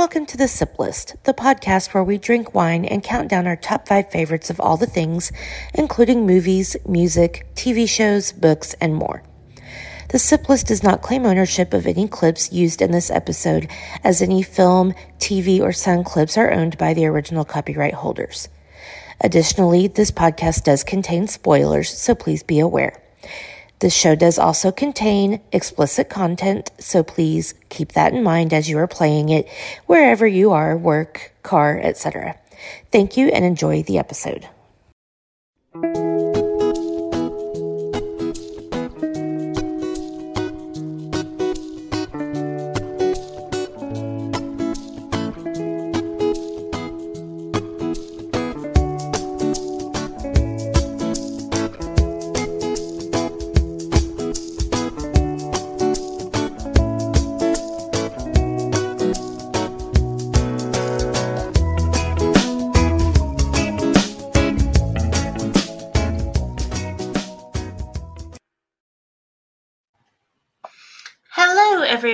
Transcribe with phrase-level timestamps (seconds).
[0.00, 3.54] Welcome to the Sip List, the podcast where we drink wine and count down our
[3.54, 5.30] top five favorites of all the things,
[5.74, 9.22] including movies, music, TV shows, books, and more.
[10.08, 13.68] The Sip List does not claim ownership of any clips used in this episode,
[14.02, 18.48] as any film, TV, or sound clips are owned by the original copyright holders.
[19.20, 23.02] Additionally, this podcast does contain spoilers, so please be aware.
[23.80, 28.76] This show does also contain explicit content, so please keep that in mind as you
[28.78, 29.48] are playing it
[29.86, 32.36] wherever you are, work, car, etc.
[32.92, 34.48] Thank you and enjoy the episode.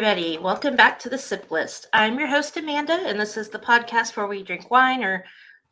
[0.06, 0.38] Everybody.
[0.38, 1.88] Welcome back to the Sip List.
[1.92, 5.24] I'm your host, Amanda, and this is the podcast where we drink wine or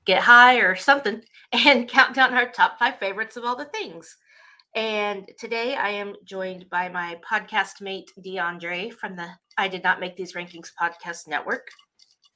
[0.07, 4.17] get high or something and count down our top five favorites of all the things.
[4.75, 10.01] And today I am joined by my podcast mate, DeAndre from the I Did Not
[10.01, 11.69] Make These Rankings podcast network.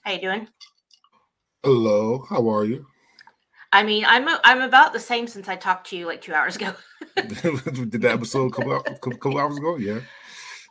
[0.03, 0.47] How you doing?
[1.65, 2.87] Hello, how are you?
[3.73, 6.33] I mean, I'm i I'm about the same since I talked to you like two
[6.33, 6.75] hours ago.
[7.17, 9.77] Did that episode come out a couple hours ago?
[9.79, 9.99] Yeah.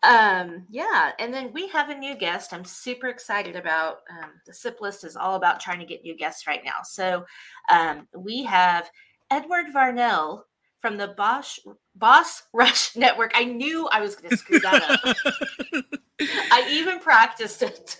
[0.08, 2.54] Um, yeah, and then we have a new guest.
[2.54, 3.98] I'm super excited about.
[4.10, 6.78] Um, the SIP list is all about trying to get new guests right now.
[6.84, 7.26] So
[7.70, 8.90] um, we have
[9.30, 10.44] Edward Varnell
[10.80, 11.60] from the Bosch
[11.96, 13.34] Boss Rush Network.
[13.36, 15.18] I knew I was going to screw that up.
[16.22, 17.98] I even practiced it.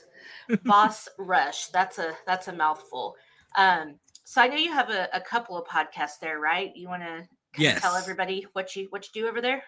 [0.64, 1.68] Boss Rush.
[1.68, 3.16] That's a that's a mouthful.
[3.58, 6.72] Um, so I know you have a, a couple of podcasts there, right?
[6.74, 7.82] You want to yes.
[7.82, 9.64] tell everybody what you what you do over there?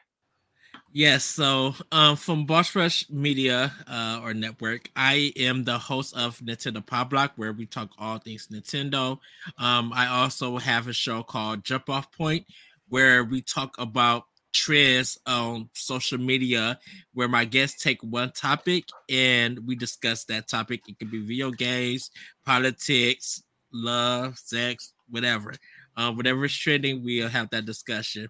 [0.91, 6.39] Yes, so um, from Boss Rush Media uh, or Network, I am the host of
[6.39, 9.19] Nintendo Pop Block, where we talk all things Nintendo.
[9.59, 12.47] Um, I also have a show called Jump Off Point,
[12.87, 16.79] where we talk about trends on social media,
[17.13, 20.81] where my guests take one topic and we discuss that topic.
[20.87, 22.09] It could be video games,
[22.47, 25.53] politics, love, sex, whatever.
[25.95, 28.27] Uh, whatever is trending, we'll have that discussion.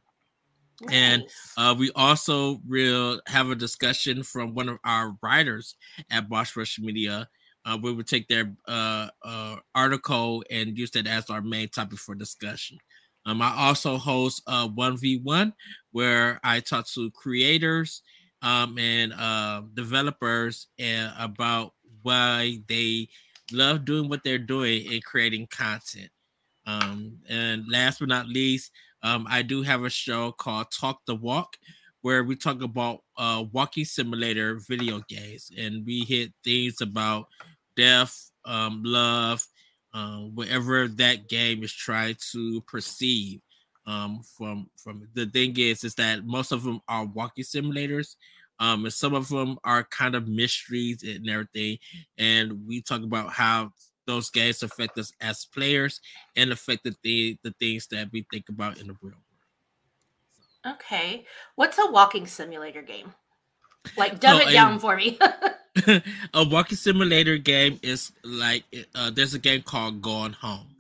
[0.82, 0.94] Nice.
[0.94, 1.24] And
[1.58, 5.76] uh, we also will have a discussion from one of our writers
[6.10, 7.28] at Boss Rush Media.
[7.66, 12.00] Uh, we will take their uh, uh, article and use that as our main topic
[12.00, 12.78] for discussion.
[13.26, 15.54] Um, I also host a uh, 1v1
[15.92, 18.02] where I talk to creators
[18.42, 23.10] um, and uh, developers and about why they
[23.52, 26.10] love doing what they're doing and creating content.
[26.66, 28.72] Um, and last but not least,
[29.04, 31.58] um, I do have a show called Talk the Walk,
[32.02, 37.28] where we talk about uh, walking simulator video games, and we hit things about
[37.76, 39.46] death, um, love,
[39.94, 43.42] um, whatever that game is trying to perceive.
[43.88, 48.16] Um, from from the thing is, is that most of them are walking simulators,
[48.60, 51.80] um, and some of them are kind of mysteries and everything.
[52.18, 53.72] And we talk about how
[54.10, 56.02] those games affect us as players
[56.36, 60.76] and affect the, th- the things that we think about in the real world.
[60.76, 61.26] Okay.
[61.56, 63.14] What's a walking simulator game?
[63.96, 65.20] Like, dumb it down a, for me.
[66.34, 68.64] a walking simulator game is like
[68.96, 70.76] uh, there's a game called Gone Home.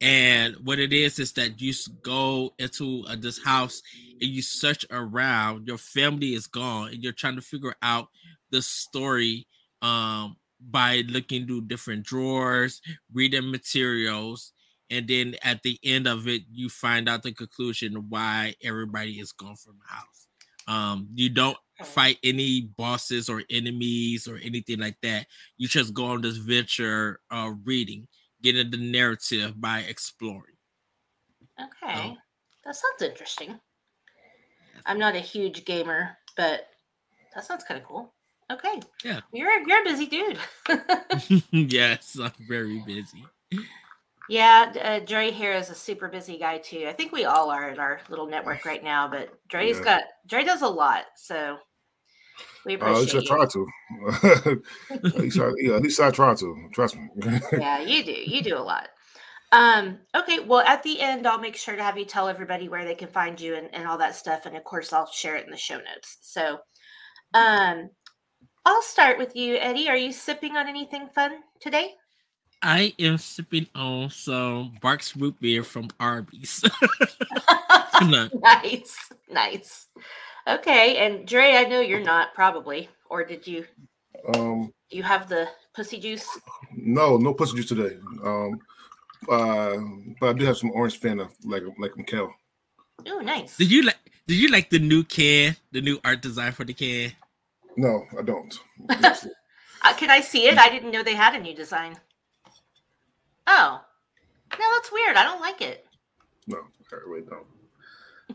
[0.00, 3.82] And what it is is that you go into uh, this house
[4.20, 5.66] and you search around.
[5.66, 8.06] Your family is gone, and you're trying to figure out
[8.50, 9.48] the story
[9.82, 12.80] um, by looking through different drawers,
[13.12, 14.52] reading materials,
[14.90, 19.32] and then at the end of it, you find out the conclusion why everybody is
[19.32, 20.26] gone from the house.
[20.66, 25.26] Um, you don't fight any bosses or enemies or anything like that.
[25.56, 28.06] You just go on this venture uh reading,
[28.42, 30.56] getting the narrative by exploring.
[31.60, 32.16] Okay.
[32.64, 33.58] that sounds interesting.
[34.86, 36.68] I'm not a huge gamer, but
[37.34, 38.14] that sounds kind of cool.
[38.50, 38.80] Okay.
[39.04, 39.20] Yeah.
[39.32, 40.38] You're you're a busy dude.
[41.50, 43.24] yes, I'm very busy.
[44.28, 46.86] Yeah, uh, Dre here is a super busy guy too.
[46.86, 49.84] I think we all are in our little network right now, but Dre's yeah.
[49.84, 51.56] got Dre does a lot, so
[52.66, 53.14] we appreciate.
[53.14, 53.66] Uh, at least I try to.
[54.90, 56.68] at, least I, yeah, at least I try to.
[56.72, 57.08] Trust me.
[57.52, 58.12] yeah, you do.
[58.12, 58.88] You do a lot.
[59.50, 62.84] Um, okay, well, at the end, I'll make sure to have you tell everybody where
[62.84, 64.44] they can find you and, and all that stuff.
[64.44, 66.18] And of course, I'll share it in the show notes.
[66.20, 66.58] So,
[67.32, 67.88] um,
[68.68, 69.88] I'll start with you, Eddie.
[69.88, 71.94] Are you sipping on anything fun today?
[72.60, 76.62] I am sipping on some Barq's root beer from Arby's.
[78.02, 78.28] no.
[78.42, 79.86] Nice, nice.
[80.46, 83.64] Okay, and Dre, I know you're not probably, or did you?
[84.34, 86.28] Um, you have the pussy juice?
[86.76, 87.96] No, no pussy juice today.
[88.22, 88.60] Um,
[89.30, 89.76] uh,
[90.20, 92.30] but I do have some orange Fanta, like like Mikhail.
[93.06, 93.56] Oh, nice.
[93.56, 93.96] Did you like?
[94.26, 95.56] Did you like the new can?
[95.72, 97.12] The new art design for the can?
[97.76, 98.58] No, I don't.
[98.88, 100.58] uh, can I see it?
[100.58, 101.96] I didn't know they had a new design.
[103.46, 103.80] Oh,
[104.58, 105.16] no, that's weird.
[105.16, 105.86] I don't like it.
[106.46, 106.58] No,
[107.06, 107.44] wait, no.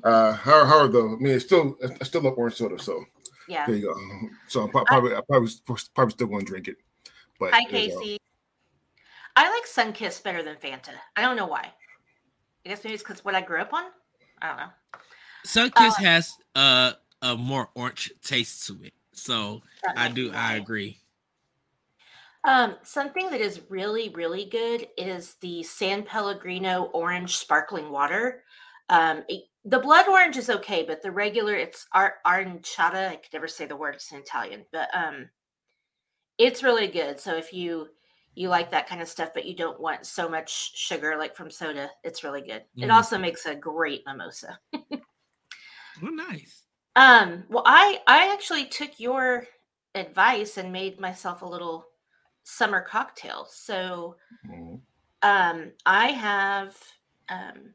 [0.04, 1.14] Uh, how how though?
[1.14, 3.06] I mean, it's still I still love orange soda, so
[3.48, 3.66] yeah.
[3.66, 4.30] There you go.
[4.48, 5.52] So I'm probably I, probably
[5.94, 6.78] probably still going to drink it.
[7.40, 8.18] But hi, Casey.
[9.36, 10.94] I like Sunkist better than Fanta.
[11.16, 11.72] I don't know why.
[12.66, 13.86] I guess maybe it's because what I grew up on.
[14.42, 14.70] I don't know.
[15.46, 16.92] Sunkist uh, has uh,
[17.22, 19.62] a more orange taste to it, so
[19.96, 20.32] I do.
[20.34, 21.00] I agree.
[22.46, 28.44] Um, something that is really, really good is the San Pellegrino orange sparkling water.
[28.90, 33.10] Um, it, the blood orange is okay, but the regular, it's ar- aranciata.
[33.10, 35.30] I could never say the word; it's in Italian, but um,
[36.38, 37.20] it's really good.
[37.20, 37.88] So if you
[38.36, 41.50] you like that kind of stuff, but you don't want so much sugar like from
[41.50, 42.64] soda, it's really good.
[42.78, 42.84] Mm.
[42.86, 44.60] It also makes a great mimosa.
[46.02, 46.64] well, nice.
[46.96, 49.48] Um, well, I I actually took your
[49.96, 51.88] advice and made myself a little
[52.44, 53.48] summer cocktail.
[53.50, 54.16] So,
[54.48, 54.80] mm.
[55.22, 56.78] um, I have
[57.30, 57.74] um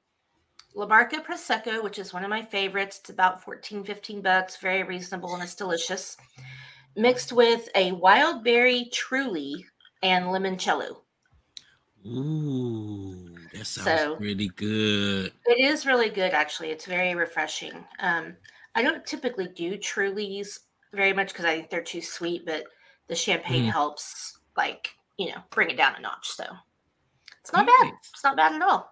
[0.75, 2.99] La Marca Prosecco, which is one of my favorites.
[3.01, 6.17] It's about 14, 15 bucks, very reasonable and it's delicious.
[6.97, 9.67] Mixed with a wild berry truly
[10.03, 10.99] and limoncello.
[12.07, 15.33] Ooh, that sounds so, really good.
[15.47, 16.71] It is really good, actually.
[16.71, 17.85] It's very refreshing.
[17.99, 18.37] Um,
[18.79, 20.61] I don't typically do Trulies
[20.95, 22.63] very much because I think they're too sweet, but
[23.09, 23.73] the champagne mm.
[23.73, 26.29] helps, like, you know, bring it down a notch.
[26.29, 26.45] So
[27.41, 27.93] it's not bad.
[28.13, 28.89] It's not bad at all.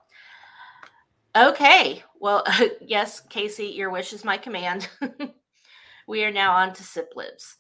[1.37, 2.03] Okay.
[2.19, 2.45] Well,
[2.81, 4.89] yes, Casey, your wish is my command.
[6.09, 7.59] we are now on to Sip Libs.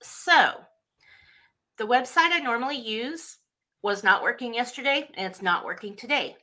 [0.00, 0.52] So,
[1.76, 3.36] the website I normally use
[3.82, 6.38] was not working yesterday and it's not working today.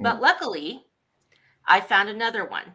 [0.00, 0.22] But hmm.
[0.22, 0.84] luckily,
[1.64, 2.74] I found another one.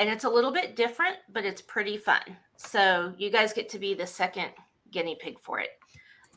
[0.00, 2.22] And it's a little bit different, but it's pretty fun.
[2.56, 4.48] So, you guys get to be the second
[4.90, 5.68] guinea pig for it.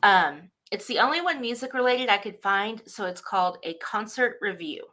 [0.02, 2.82] Um, it's the only one music related I could find.
[2.86, 4.84] So, it's called a concert review.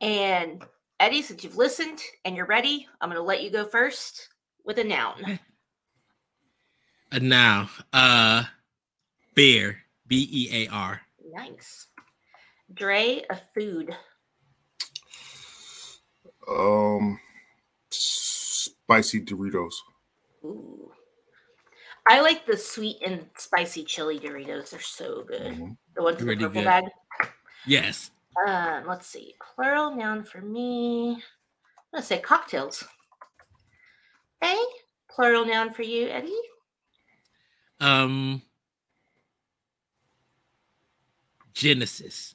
[0.00, 0.64] And
[0.98, 4.28] Eddie, since you've listened and you're ready, I'm going to let you go first
[4.64, 5.38] with a noun.
[7.12, 7.68] A noun.
[7.92, 8.42] Uh,
[9.36, 9.78] bear.
[10.08, 11.00] B E A R.
[11.32, 11.86] Nice.
[12.74, 13.94] Dre, a food.
[16.48, 17.18] Um,
[17.90, 19.74] spicy Doritos.
[20.44, 20.92] Ooh.
[22.08, 24.70] I like the sweet and spicy chili Doritos.
[24.70, 25.40] They're so good.
[25.40, 25.72] Mm-hmm.
[25.96, 26.64] The ones in the purple good.
[26.64, 26.84] bag.
[27.66, 28.10] Yes.
[28.46, 29.34] Um, let's see.
[29.40, 31.14] Plural noun for me.
[31.14, 31.20] I'm
[31.92, 32.84] gonna say cocktails.
[34.44, 34.54] A
[35.10, 36.38] plural noun for you, Eddie.
[37.80, 38.42] Um
[41.54, 42.34] Genesis.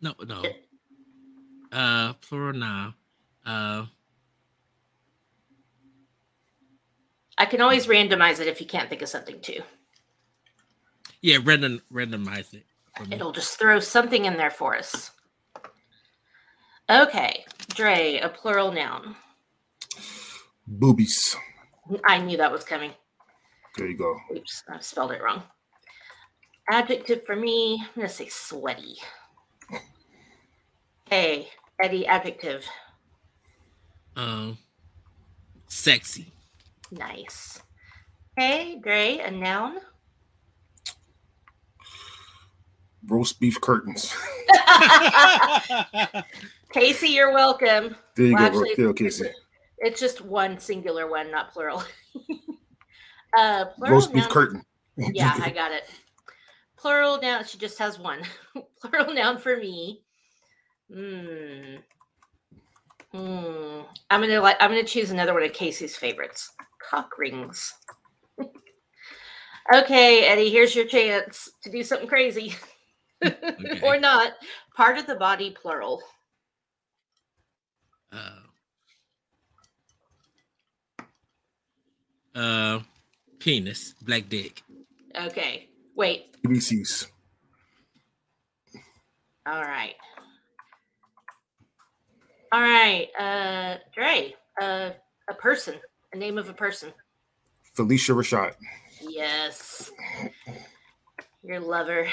[0.00, 0.42] No, no.
[1.74, 2.94] Uh plural noun.
[3.44, 3.86] Uh
[7.36, 9.60] I can always randomize it if you can't think of something too.
[11.20, 12.64] Yeah, random randomize it.
[13.10, 15.10] It'll just throw something in there for us.
[16.88, 19.16] Okay, Dre, a plural noun.
[20.68, 21.34] Boobies.
[22.04, 22.92] I knew that was coming.
[23.76, 24.16] There you go.
[24.36, 25.42] Oops, I spelled it wrong.
[26.70, 28.96] Adjective for me, I'm going to say sweaty.
[31.10, 31.48] Hey,
[31.82, 32.64] Eddie, adjective.
[34.16, 34.58] Um,
[35.68, 36.32] sexy.
[36.90, 37.60] Nice.
[38.36, 39.80] Hey, Gray, a noun
[43.08, 44.14] roast beef curtains.
[46.72, 47.96] Casey, you're welcome.
[48.16, 49.30] There you well, go, actually, there, Casey.
[49.78, 51.82] It's just one singular one, not plural.
[53.38, 54.64] uh, plural roast beef curtain.
[54.96, 55.84] yeah, I got it.
[56.76, 57.44] Plural noun.
[57.44, 58.22] She just has one.
[58.80, 60.02] plural noun for me.
[60.92, 61.76] Hmm.
[63.12, 63.82] Hmm.
[64.10, 64.56] I'm gonna like.
[64.60, 66.50] I'm gonna choose another one of Casey's favorites.
[66.90, 67.72] Cock rings.
[69.74, 70.50] okay, Eddie.
[70.50, 72.54] Here's your chance to do something crazy
[73.24, 73.80] okay.
[73.82, 74.32] or not.
[74.76, 76.02] Part of the body, plural.
[78.12, 78.40] Uh,
[82.34, 82.80] uh,
[83.38, 84.62] penis, black dick.
[85.16, 86.36] Okay, wait.
[86.44, 87.08] ABCs.
[89.46, 89.94] All right.
[92.54, 94.32] All right, uh, Dre,
[94.62, 94.90] uh,
[95.28, 95.74] a person,
[96.12, 96.92] a name of a person.
[97.76, 98.54] Phylicia Rashad.
[99.02, 99.90] Yes.
[101.42, 102.06] Your lover.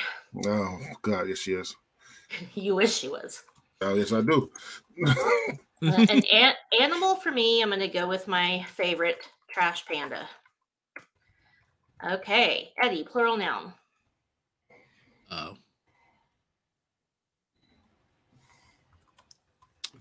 [0.48, 1.76] Oh God, yes she is.
[2.56, 3.44] You wish she was.
[3.82, 4.50] Oh yes, I do.
[5.06, 5.14] Uh,
[5.84, 10.28] an an- animal for me, I'm going to go with my favorite, trash panda.
[12.04, 13.76] Okay, Eddie, plural noun.
[15.30, 15.54] Oh.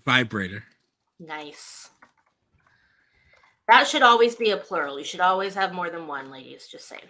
[0.05, 0.63] Vibrator.
[1.19, 1.89] Nice.
[3.67, 4.97] That should always be a plural.
[4.99, 6.67] You should always have more than one, ladies.
[6.67, 7.01] Just saying.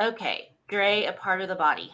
[0.00, 1.90] Okay, Dre, a part of the body.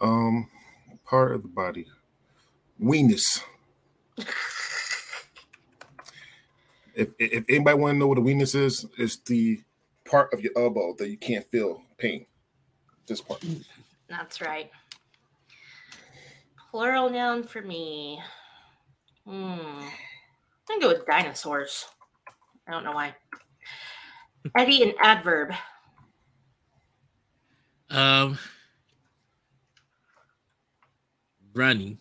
[0.00, 0.48] um,
[1.04, 1.86] part of the body.
[2.82, 3.42] Weenus.
[6.94, 9.62] if if anybody want to know what a weenus is, it's the
[10.04, 12.26] part of your elbow that you can't feel pain.
[13.06, 13.42] This part.
[14.08, 14.70] That's right.
[16.76, 18.20] Plural noun for me.
[19.24, 19.32] Hmm.
[19.32, 19.88] I'm
[20.68, 21.86] gonna go with dinosaurs.
[22.68, 23.14] I don't know why.
[24.58, 25.54] Eddie, an adverb.
[27.88, 28.38] Um
[31.54, 31.96] running.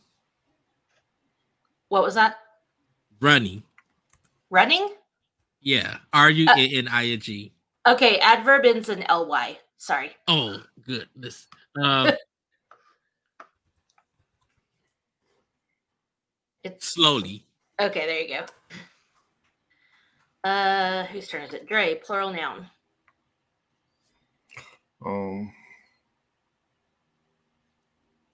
[1.88, 2.36] What was that?
[3.22, 3.64] Running.
[4.50, 4.90] Running?
[5.62, 6.00] Yeah.
[6.12, 7.54] R U N N I N G.
[7.88, 9.58] Okay, adverb ends in ly.
[9.78, 10.12] Sorry.
[10.28, 11.48] Oh goodness.
[11.82, 12.10] Um
[16.66, 17.46] It's slowly.
[17.80, 18.40] okay, there you
[20.44, 20.50] go.
[20.50, 21.68] Uh whose turn is it?
[21.68, 22.68] Dre, plural noun.
[25.06, 25.54] Um.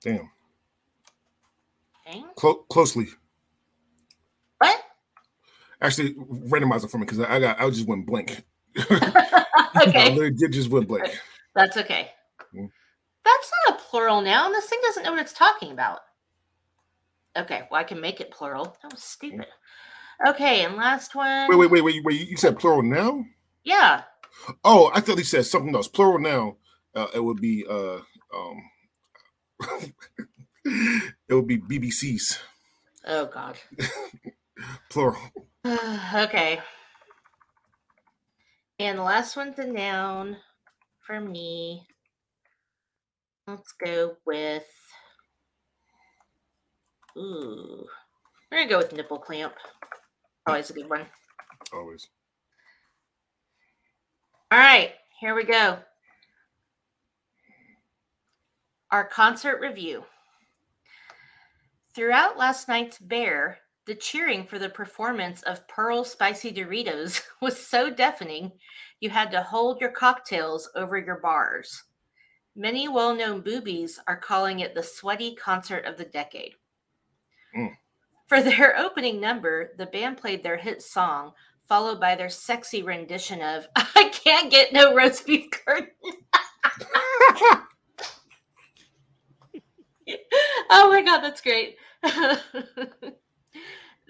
[0.01, 0.31] Damn.
[2.07, 2.23] Okay.
[2.35, 3.07] Clo- closely.
[4.59, 4.79] What?
[5.81, 8.43] Actually, randomize it for me because I got I just went blank.
[8.79, 9.11] okay.
[9.75, 11.19] I literally did just went blank.
[11.53, 12.11] That's okay.
[12.55, 12.69] Mm.
[13.25, 14.53] That's not a plural noun.
[14.53, 15.99] This thing doesn't know what it's talking about.
[17.37, 18.75] Okay, well, I can make it plural.
[18.81, 19.45] That was stupid.
[20.27, 21.47] Okay, and last one.
[21.49, 22.29] Wait, wait, wait, wait, wait.
[22.29, 23.25] You said plural now?
[23.63, 24.03] Yeah.
[24.63, 25.87] Oh, I thought he said something else.
[25.87, 26.57] Plural now.
[26.93, 27.99] Uh, it would be uh
[28.35, 28.61] um.
[30.65, 32.37] it would be BBCs
[33.05, 33.57] Oh, God.
[34.89, 35.17] plural.
[35.65, 36.59] okay.
[38.79, 40.37] And the last one's a noun
[40.97, 41.87] for me.
[43.47, 44.65] Let's go with.
[47.17, 47.85] Ooh.
[48.51, 49.53] We're going to go with nipple clamp.
[50.47, 51.05] Always a good one.
[51.73, 52.07] Always.
[54.51, 55.79] All right, here we go.
[58.91, 60.03] Our concert review.
[61.95, 67.89] Throughout last night's Bear, the cheering for the performance of Pearl Spicy Doritos was so
[67.89, 68.51] deafening
[68.99, 71.83] you had to hold your cocktails over your bars.
[72.55, 76.55] Many well known boobies are calling it the sweaty concert of the decade.
[77.55, 77.75] Mm.
[78.27, 81.33] For their opening number, the band played their hit song,
[81.67, 85.89] followed by their sexy rendition of I Can't Get No Roast Beef Curtain.
[90.69, 91.77] oh my God, that's great.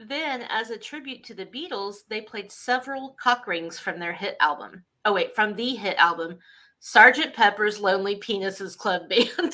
[0.07, 4.37] then, as a tribute to the Beatles, they played several cock rings from their hit
[4.39, 4.83] album.
[5.05, 6.37] Oh, wait, from the hit album,
[6.79, 9.53] Sergeant Pepper's Lonely Penises Club Band.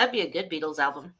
[0.00, 1.12] That'd be a good Beatles album.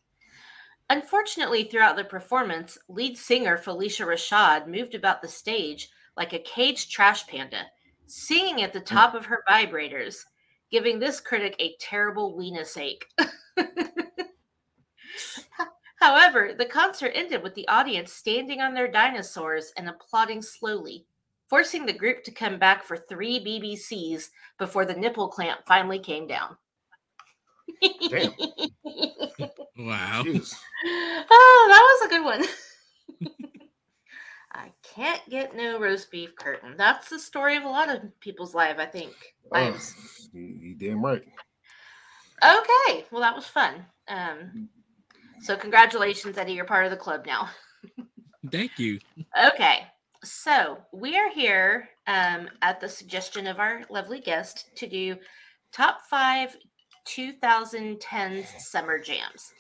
[0.89, 6.91] Unfortunately, throughout the performance, lead singer Phylicia Rashad moved about the stage like a caged
[6.91, 7.67] trash panda,
[8.07, 10.25] singing at the top of her vibrators,
[10.71, 13.05] giving this critic a terrible weenus ache.
[15.97, 21.05] However, the concert ended with the audience standing on their dinosaurs and applauding slowly,
[21.49, 26.27] forcing the group to come back for three BBCs before the nipple clamp finally came
[26.27, 26.57] down.
[28.09, 28.35] Damn.
[29.79, 30.23] Wow.
[30.25, 30.55] Jesus.
[30.85, 32.45] oh, that was a good one.
[34.53, 36.75] I can't get no roast beef curtain.
[36.77, 39.15] That's the story of a lot of people's life, I think.
[39.53, 40.29] Oh, lives.
[40.33, 41.23] you, you damn right.
[42.43, 43.87] Okay, well, that was fun.
[44.09, 44.69] Um,
[45.41, 46.53] so, congratulations, Eddie.
[46.53, 47.49] You're part of the club now.
[48.51, 48.99] Thank you.
[49.47, 49.87] Okay,
[50.25, 55.17] so we are here um, at the suggestion of our lovely guest to do
[55.73, 56.57] top five
[57.07, 59.53] 2010s summer jams.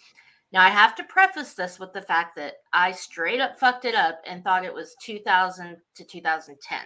[0.52, 3.94] Now, I have to preface this with the fact that I straight up fucked it
[3.94, 6.78] up and thought it was 2000 to 2010.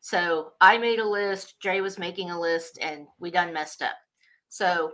[0.00, 3.94] So I made a list, Dre was making a list, and we done messed up.
[4.48, 4.92] So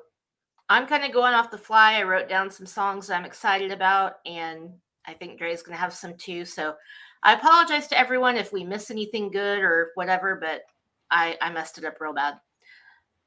[0.68, 1.94] I'm kind of going off the fly.
[1.94, 4.70] I wrote down some songs I'm excited about, and
[5.06, 6.44] I think Dre's going to have some too.
[6.44, 6.74] So
[7.22, 10.62] I apologize to everyone if we miss anything good or whatever, but
[11.10, 12.34] I, I messed it up real bad.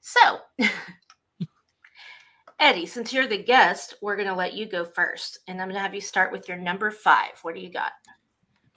[0.02, 0.40] So,
[2.62, 5.40] Eddie, since you're the guest, we're going to let you go first.
[5.48, 7.32] And I'm going to have you start with your number five.
[7.42, 7.92] What do you got?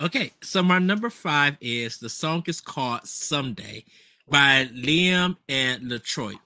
[0.00, 3.84] Okay, so my number five is the song is called Someday
[4.26, 6.38] by Liam and Latroit.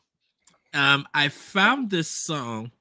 [0.74, 2.72] Um, I found this song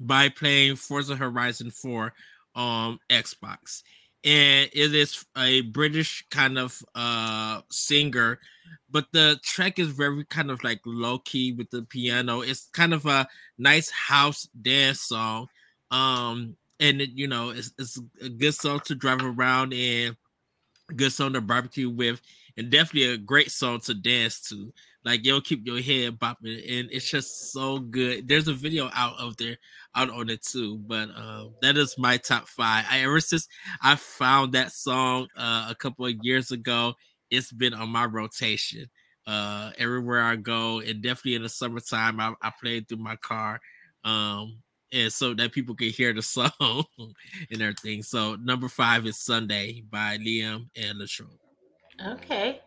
[0.00, 2.12] by playing Forza Horizon 4
[2.56, 3.84] on Xbox.
[4.24, 8.40] And it is a British kind of uh singer,
[8.90, 12.40] but the track is very kind of like low key with the piano.
[12.40, 15.48] It's kind of a nice house dance song.
[15.90, 20.16] Um, and it, you know, it's, it's a good song to drive around and
[20.96, 22.20] good song to barbecue with,
[22.56, 24.72] and definitely a great song to dance to.
[25.04, 28.28] Like you'll keep your head bopping, and it's just so good.
[28.28, 29.56] There's a video out of there,
[29.94, 30.76] out on it too.
[30.78, 32.84] But uh, that is my top five.
[32.90, 33.48] I ever since
[33.82, 36.94] I found that song uh, a couple of years ago,
[37.30, 38.90] it's been on my rotation.
[39.26, 43.16] Uh, everywhere I go, and definitely in the summertime, I, I play it through my
[43.16, 43.60] car.
[44.04, 44.58] Um,
[44.92, 48.02] and so that people can hear the song and everything.
[48.02, 51.38] So number five is Sunday by Liam and Latroit.
[52.04, 52.60] Okay.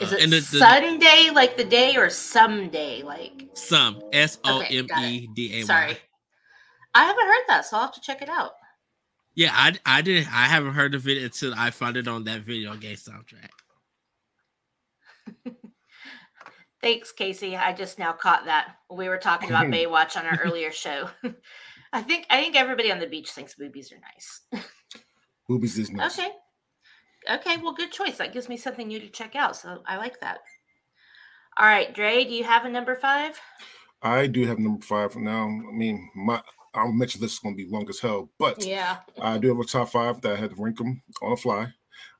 [0.00, 3.48] Is Uh, it and the- the- Sunday like the day or someday like?
[3.54, 5.62] Some S O M E D A Y.
[5.64, 5.96] Sorry.
[6.94, 8.52] I haven't heard that, so I'll have to check it out.
[9.34, 12.42] Yeah, I I didn't I haven't heard of it until I found it on that
[12.42, 13.50] video game soundtrack.
[16.82, 17.56] Thanks, Casey.
[17.56, 18.76] I just now caught that.
[18.90, 21.08] We were talking about Baywatch on our earlier show.
[21.92, 24.62] I think I think everybody on the beach thinks boobies are nice.
[25.48, 26.18] Boobies is nice.
[26.18, 26.30] Okay.
[27.28, 28.18] Okay, well, good choice.
[28.18, 29.56] That gives me something new to check out.
[29.56, 30.38] So I like that.
[31.56, 33.40] All right, Dre, do you have a number five?
[34.02, 35.44] I do have number five for now.
[35.46, 36.42] I mean, my
[36.74, 38.98] I'll mention this is going to be long as hell, but Yeah.
[39.20, 41.72] I do have a top five that I had to rank them on the fly.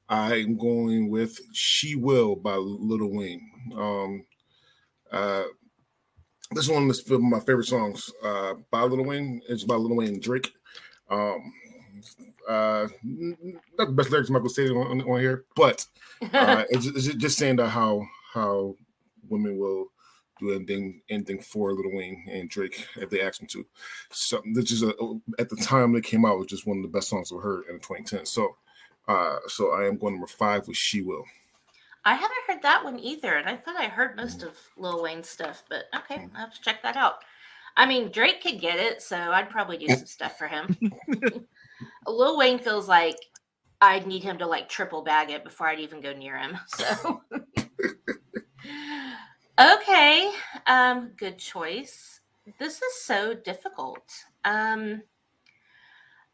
[0.09, 3.51] I'm going with "She Will" by Little Wayne.
[3.77, 4.25] Um,
[5.11, 5.45] uh,
[6.53, 9.41] this is one of my favorite songs uh, by Little Wayne.
[9.49, 10.53] It's by Little Wayne and Drake.
[11.11, 11.53] Um,
[12.49, 15.85] uh, not the best lyrics gonna say on, on here, but
[16.33, 18.77] uh, it's, it's just saying that how how
[19.29, 19.87] women will
[20.39, 23.67] do anything anything for Little Wayne and Drake if they ask them to.
[24.13, 24.93] So this is a
[25.39, 27.43] at the time they came out it was just one of the best songs I've
[27.43, 28.26] heard in 2010.
[28.26, 28.57] So
[29.08, 31.25] uh so I am going number five with She Will.
[32.04, 35.28] I haven't heard that one either, and I thought I heard most of Lil Wayne's
[35.28, 37.16] stuff, but okay, I'll have to check that out.
[37.76, 40.76] I mean, Drake could get it, so I'd probably do some stuff for him.
[42.06, 43.19] Lil Wayne feels like
[43.80, 46.56] I'd need him to like triple bag it before I'd even go near him.
[46.69, 47.23] So
[49.60, 50.30] okay,
[50.66, 52.21] um, good choice.
[52.58, 54.04] This is so difficult.
[54.45, 55.02] Um,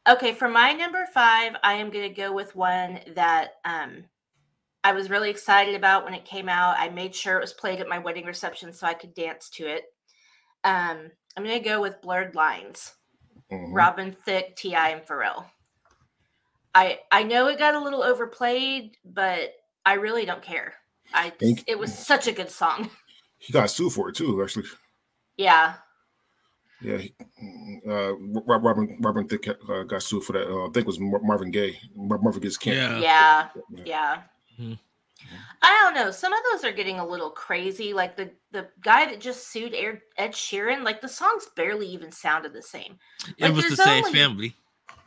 [0.09, 4.05] okay, for my number five, I am going to go with one that um,
[4.85, 6.77] I was really excited about when it came out.
[6.79, 9.67] I made sure it was played at my wedding reception so I could dance to
[9.67, 9.85] it.
[10.65, 12.95] Um, I'm going to go with Blurred Lines,
[13.51, 13.75] Mhm.
[13.75, 15.47] Robin Thicke, T.I., and Pharrell.
[16.75, 19.53] I I know it got a little overplayed, but
[19.85, 20.75] I really don't care.
[21.13, 22.91] I it was such a good song.
[23.39, 24.67] He got sued for it too, actually.
[25.37, 25.75] Yeah.
[26.83, 26.99] Yeah,
[27.87, 28.13] uh,
[28.47, 30.49] Rob- Robin Robin Thicke uh, got sued for that.
[30.49, 31.79] Uh, I think it was Marvin Gaye.
[31.95, 32.77] Marvin Gaye's camp.
[32.77, 32.99] Yeah.
[32.99, 33.49] Yeah.
[33.71, 33.85] Yeah.
[33.85, 34.23] Yeah.
[34.61, 34.79] Mhm.
[35.63, 36.11] I don't know.
[36.11, 37.93] Some of those are getting a little crazy.
[37.95, 42.11] Like the the guy that just sued Ed, Ed Sheeran, like the songs barely even
[42.11, 42.99] sounded the same.
[43.39, 44.57] It was the same only- family.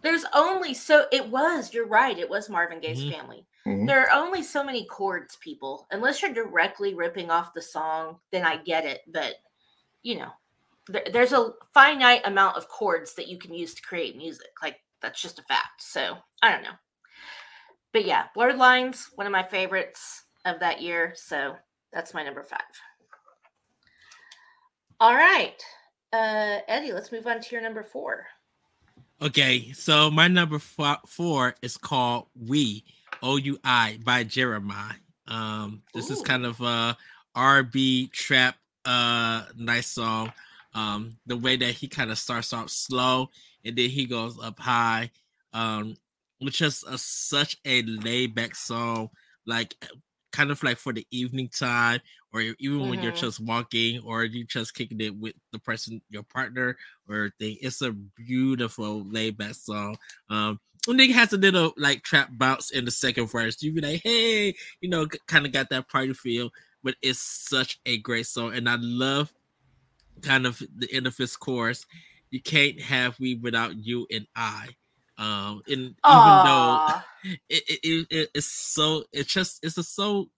[0.01, 1.73] There's only so it was.
[1.73, 2.17] You're right.
[2.17, 3.11] It was Marvin Gaye's Mhm.
[3.11, 3.45] family.
[3.65, 3.87] Mhm.
[3.87, 5.87] There are only so many chords, people.
[5.91, 9.01] Unless you're directly ripping off the song, then I get it.
[9.07, 9.35] But
[10.03, 10.31] you know,
[10.87, 14.49] there, there's a finite amount of chords that you can use to create music.
[14.61, 15.81] Like that's just a fact.
[15.81, 16.77] So I don't know.
[17.93, 21.13] But yeah, Blurred Lines, one of my favorites of that year.
[21.15, 21.55] So
[21.93, 22.61] that's my number five.
[24.99, 25.61] All right.
[26.13, 28.25] Uh Eddie, let's move on to your number four.
[29.21, 32.83] Okay, so my number fo- four is called "Oui"
[33.23, 34.95] O U I by Jeremiah.
[35.27, 36.97] Um, this is kind of a
[37.33, 40.31] R&B trap, uh, nice song.
[40.75, 43.29] Um, the way that he kind of starts off slow
[43.65, 45.11] and then he goes up high.
[45.53, 45.95] Um,
[46.39, 49.09] which is a, such a laid back song,
[49.47, 49.73] like
[50.31, 52.01] kind of like for the evening time,
[52.33, 53.15] or even when you're Mhm.
[53.15, 57.57] just walking, or you just kicking it with the person, your partner, or thing.
[57.61, 59.97] It's a beautiful laid back song.
[60.29, 63.61] Um, and it has a little like trap bounce in the second verse.
[63.63, 66.51] You be like, hey, you know, kind of got that party feel,
[66.83, 69.33] but it's such a great song, and I love
[70.21, 71.85] kind of the end of his course.
[72.31, 74.69] You can't have we without you and I.
[75.17, 76.81] Um, and even though
[77.23, 80.29] it, it, it, it- it's so it's just it's a so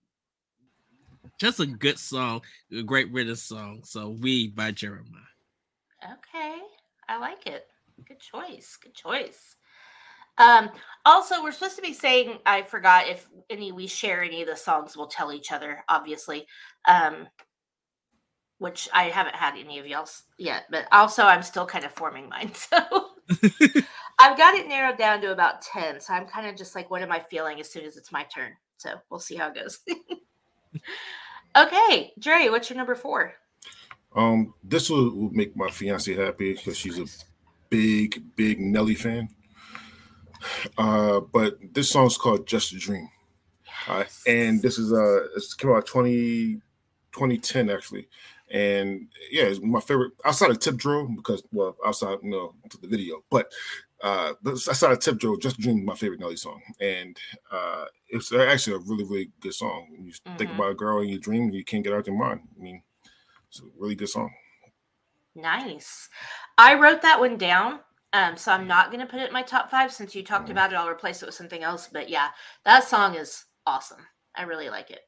[1.39, 3.81] just a good song, a great written song.
[3.83, 5.21] So we by Jeremiah.
[6.03, 6.59] Okay,
[7.09, 7.67] I like it.
[8.07, 8.77] Good choice.
[8.81, 9.55] Good choice.
[10.37, 10.69] Um,
[11.05, 14.55] also, we're supposed to be saying, I forgot if any Oui share any of the
[14.55, 16.45] songs, we'll tell each other, obviously.
[16.87, 17.27] Um,
[18.59, 22.29] which I haven't had any of y'all's yet, but also I'm still kind of forming
[22.29, 22.51] mine.
[23.29, 23.45] So
[24.19, 25.99] I've got it narrowed down to about 10.
[25.99, 28.23] So I'm kind of just like, what am I feeling as soon as it's my
[28.23, 28.53] turn?
[28.77, 29.79] So we'll see how it goes.
[31.57, 33.33] okay, Dre, what's your number four?
[34.15, 37.05] Um, this will, will make my fiance happy because she's a
[37.69, 39.29] big, big Nelly fan.
[40.77, 43.09] Uh, but this song's called Just a Dream.
[43.87, 46.61] Uh, and this is uh it's came out 20,
[47.11, 48.07] 2010 actually.
[48.51, 52.77] And yeah, it's my favorite outside of Tip Drill because well, outside you know to
[52.77, 53.51] the video, but
[54.01, 56.61] uh outside of Tip Drill, Just Dream is my favorite Nelly song.
[56.79, 57.17] And
[57.51, 59.87] uh it's actually a really, really good song.
[59.91, 60.37] When you mm-hmm.
[60.37, 62.41] think about a girl in your dream, you can't get out your mind.
[62.57, 62.81] I mean,
[63.49, 64.31] it's a really good song.
[65.35, 66.09] Nice.
[66.57, 67.81] I wrote that one down
[68.13, 70.49] um, so I'm not going to put it in my top five since you talked
[70.49, 70.75] about it.
[70.75, 71.89] I'll replace it with something else.
[71.91, 72.29] But yeah,
[72.63, 73.99] that song is awesome.
[74.35, 75.01] I really like it.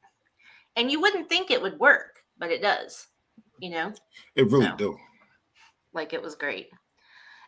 [0.76, 3.06] And you wouldn't think it would work, but it does.
[3.60, 3.92] You know,
[4.36, 4.98] it really so, do.
[5.92, 6.68] Like it was great.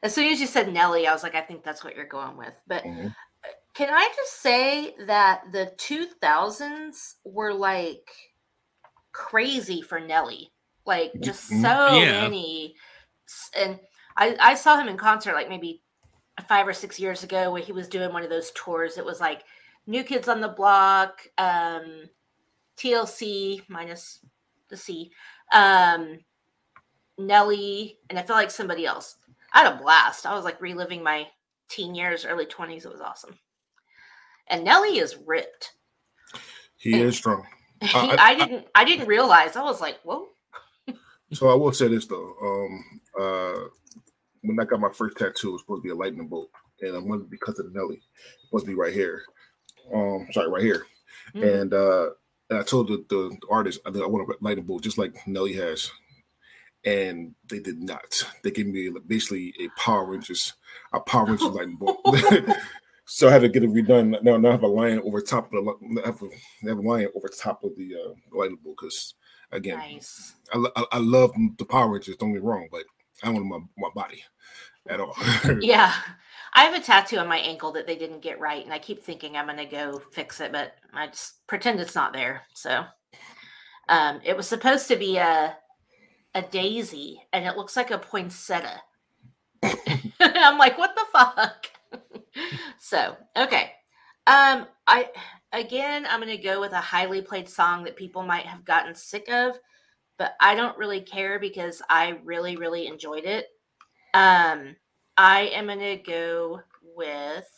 [0.03, 2.37] As soon as you said Nelly, I was like, I think that's what you're going
[2.37, 2.55] with.
[2.66, 3.09] But mm-hmm.
[3.75, 8.09] can I just say that the 2000s were like
[9.12, 10.53] crazy for Nelly?
[10.85, 11.62] Like just mm-hmm.
[11.62, 12.22] so yeah.
[12.22, 12.75] many,
[13.57, 13.79] and
[14.16, 15.83] I, I saw him in concert like maybe
[16.48, 18.98] five or six years ago where he was doing one of those tours.
[18.98, 19.44] It was like
[19.87, 22.09] New Kids on the Block, um,
[22.77, 24.18] TLC minus
[24.68, 25.12] the C,
[25.53, 26.19] um,
[27.19, 29.17] Nelly, and I felt like somebody else.
[29.53, 30.27] I had a blast.
[30.27, 31.27] I was like reliving my
[31.69, 32.85] teen years, early 20s.
[32.85, 33.38] It was awesome.
[34.49, 35.73] And Nelly is ripped.
[36.77, 37.45] He and is strong.
[37.81, 39.57] He, I, I, I, didn't I didn't realize.
[39.57, 40.29] I was like, whoa.
[41.33, 42.35] so I will say this though.
[42.43, 43.69] Um uh
[44.43, 46.97] when I got my first tattoo, it was supposed to be a lightning bolt, and
[46.97, 47.95] I wanted because of Nelly.
[47.95, 48.03] It
[48.53, 49.23] was supposed to be right here.
[49.95, 50.87] Um, sorry, right here.
[51.35, 51.49] Mm-hmm.
[51.49, 52.07] And uh,
[52.53, 55.91] and I told the, the artist I, want a lightning bolt just like Nelly has,
[56.85, 58.15] and they did not.
[58.43, 60.53] They gave me basically a Power Rangers,
[60.93, 61.99] a Power Rangers lightning bolt.
[63.07, 64.23] so I had to get it redone.
[64.23, 66.79] Now, now I have a lion over top of the I have a, I have
[66.79, 69.15] a lion over top of the uh, lightning bolt because
[69.51, 70.35] again, nice.
[70.53, 72.17] I, I, I love the Power Rangers.
[72.17, 72.85] Don't get me wrong, but
[73.23, 74.23] I want my my body
[74.91, 75.17] at all.
[75.61, 75.95] yeah.
[76.55, 79.03] I have a tattoo on my ankle that they didn't get right, and I keep
[79.03, 82.43] thinking I'm gonna go fix it, but I just pretend it's not there.
[82.55, 82.85] So
[83.88, 85.57] um, it was supposed to be a
[86.35, 88.83] a daisy, and it looks like a poinsettia.
[90.21, 91.67] I'm like, what the fuck?
[92.79, 93.73] so okay.
[94.27, 95.11] Um, I
[95.53, 99.29] again I'm gonna go with a highly played song that people might have gotten sick
[99.31, 99.59] of,
[100.19, 103.49] but I don't really care because I really, really enjoyed it.
[104.15, 104.77] Um,
[105.16, 106.61] I am gonna go
[106.96, 107.48] with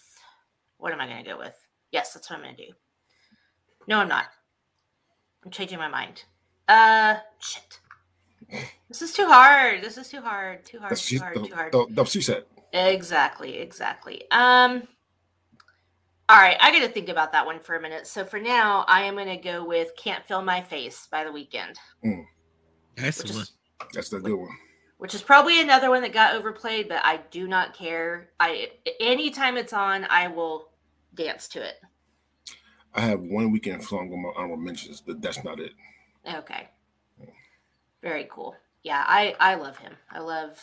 [0.78, 1.54] what am I gonna go with?
[1.92, 2.72] Yes, that's what I'm gonna do.
[3.86, 4.26] No, I'm not.
[5.44, 6.24] I'm changing my mind.
[6.68, 7.80] Uh, shit.
[8.88, 9.82] This is too hard.
[9.82, 10.64] This is too hard.
[10.64, 10.90] Too hard.
[10.90, 11.34] That's too hard.
[11.34, 11.74] too hard.
[11.90, 12.44] That's she said.
[12.72, 13.58] Exactly.
[13.58, 14.22] Exactly.
[14.30, 14.88] Um.
[16.30, 18.06] All right, I got to think about that one for a minute.
[18.06, 21.30] So for now, I am going to go with "Can't Feel My Face" by the
[21.30, 21.74] Weeknd.
[22.04, 22.24] Mm.
[22.96, 23.50] Excellent.
[23.92, 24.56] That's the good one
[25.04, 28.30] which is probably another one that got overplayed, but I do not care.
[28.40, 30.70] I anytime it's on, I will
[31.12, 31.74] dance to it.
[32.94, 35.72] I have one Weeknd song on my honorable mentions, but that's not it.
[36.26, 36.70] Okay.
[38.02, 38.56] Very cool.
[38.82, 39.92] Yeah, I I love him.
[40.10, 40.58] I love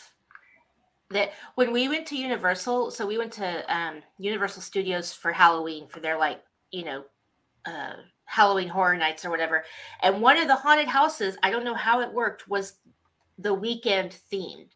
[1.10, 2.90] that when we went to Universal.
[2.90, 7.04] So we went to um, Universal Studios for Halloween for their like you know
[7.64, 7.92] uh,
[8.24, 9.62] Halloween Horror Nights or whatever.
[10.02, 12.78] And one of the haunted houses, I don't know how it worked, was
[13.42, 14.70] the Weeknd themed.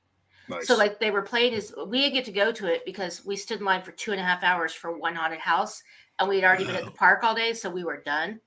[0.49, 0.67] Nice.
[0.67, 3.37] So like they were playing his we didn't get to go to it because we
[3.37, 5.83] stood in line for two and a half hours for one haunted house
[6.19, 6.73] and we had already wow.
[6.73, 8.41] been at the park all day, so we were done.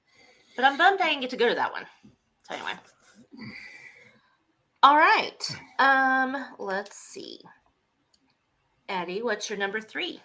[0.55, 1.85] But I'm bummed I didn't get to go to that one.
[2.43, 2.73] So anyway.
[4.81, 5.57] All right.
[5.77, 7.39] Um, let's see.
[8.87, 10.21] Eddie, what's your number three?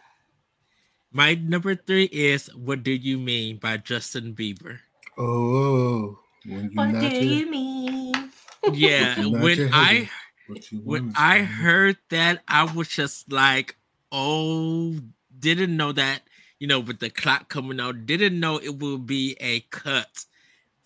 [1.12, 4.78] My number three is What Do You Mean by Justin Bieber.
[5.18, 8.32] Oh, what do you mean?
[8.72, 10.08] Yeah, when I
[10.72, 13.76] when I heard that, I was just like,
[14.12, 14.96] oh,
[15.38, 16.22] didn't know that,
[16.58, 20.24] you know, with the clock coming out, didn't know it would be a cut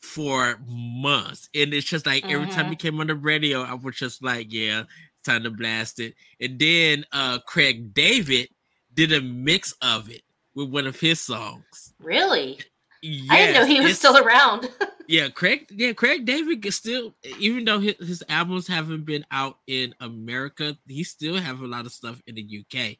[0.00, 1.48] for months.
[1.54, 2.74] And it's just like every time he mm-hmm.
[2.74, 4.84] came on the radio, I was just like, yeah,
[5.24, 6.14] time to blast it.
[6.40, 8.48] And then uh Craig David
[8.94, 10.22] did a mix of it
[10.54, 11.94] with one of his songs.
[12.00, 12.58] Really?
[13.02, 14.68] Yes, I didn't know he was still around.
[15.08, 15.66] yeah, Craig.
[15.70, 20.76] Yeah, Craig David is still, even though his, his, albums haven't been out in America,
[20.86, 22.98] he still have a lot of stuff in the UK.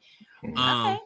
[0.57, 0.99] Um,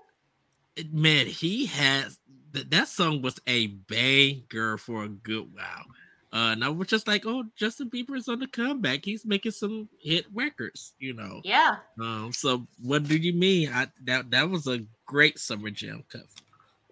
[0.78, 0.88] okay.
[0.92, 2.20] man, he has
[2.52, 5.86] that that song was a banger for a good while.
[6.32, 9.04] Uh, and I was just like, oh, Justin Bieber's on the comeback.
[9.04, 11.40] He's making some hit records, you know.
[11.42, 11.76] Yeah.
[12.00, 12.32] Um.
[12.32, 13.70] So, what do you mean?
[13.72, 16.24] I that that was a great summer jam cover.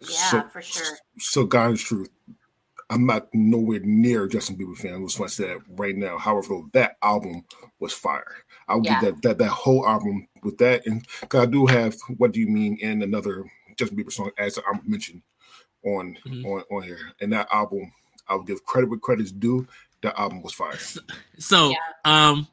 [0.00, 0.98] Yeah, So- for sure.
[1.18, 2.08] So, God's truth,
[2.90, 4.94] I'm not nowhere near a Justin Bieber fan.
[4.94, 6.18] I just want to say that right now.
[6.18, 7.44] However, though, that album
[7.78, 8.34] was fire.
[8.68, 9.00] I'll Yeah.
[9.00, 12.40] give that that that whole album with that, and 'cause I do have "What Do
[12.40, 15.22] You Mean" and another Justin Bieber song as I mentioned
[15.84, 16.44] on Mhm.
[16.44, 17.12] on on here.
[17.20, 17.92] And that album,
[18.28, 19.66] I'll give credit where credit's due.
[20.02, 20.78] That album was fire.
[21.38, 21.76] So, Yeah.
[22.04, 22.48] um,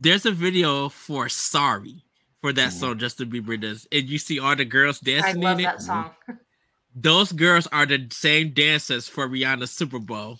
[0.00, 2.04] there's a video for "Sorry"
[2.40, 2.80] for that Mhm.
[2.80, 5.68] song Justin Bieber does, and you see all the girls I dancing love in it.
[5.68, 6.14] that song.
[6.94, 10.38] Those girls are the same dancers for Rihanna's Super Bowl.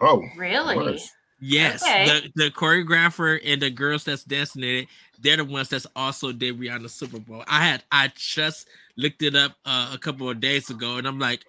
[0.00, 0.76] Oh, Really?
[0.92, 1.10] Nice.
[1.42, 2.04] Yes, Okay.
[2.06, 6.32] the, the choreographer and the girls that's dancing in it, they're the ones that's also
[6.32, 7.44] did Rihanna's Super Bowl.
[7.46, 11.18] I had I just looked it up uh, a couple of days ago, and I'm
[11.18, 11.44] like,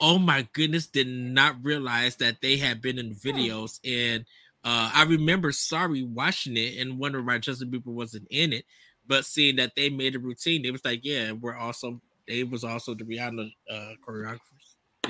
[0.00, 3.80] oh my goodness, did not realize that they had been in videos.
[3.84, 4.24] And
[4.64, 8.64] uh, I remember sorry watching it and wondering why Justin Bieber wasn't in it,
[9.08, 12.64] but seeing that they made a routine, it was like, yeah, we're also they was
[12.64, 14.38] also the Rihanna uh, choreographers.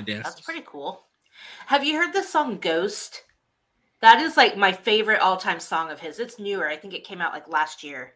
[0.05, 1.05] That's pretty cool.
[1.67, 3.23] Have you heard the song Ghost?
[4.01, 6.19] That is like my favorite all-time song of his.
[6.19, 6.67] It's newer.
[6.67, 8.13] I think it came out like last year.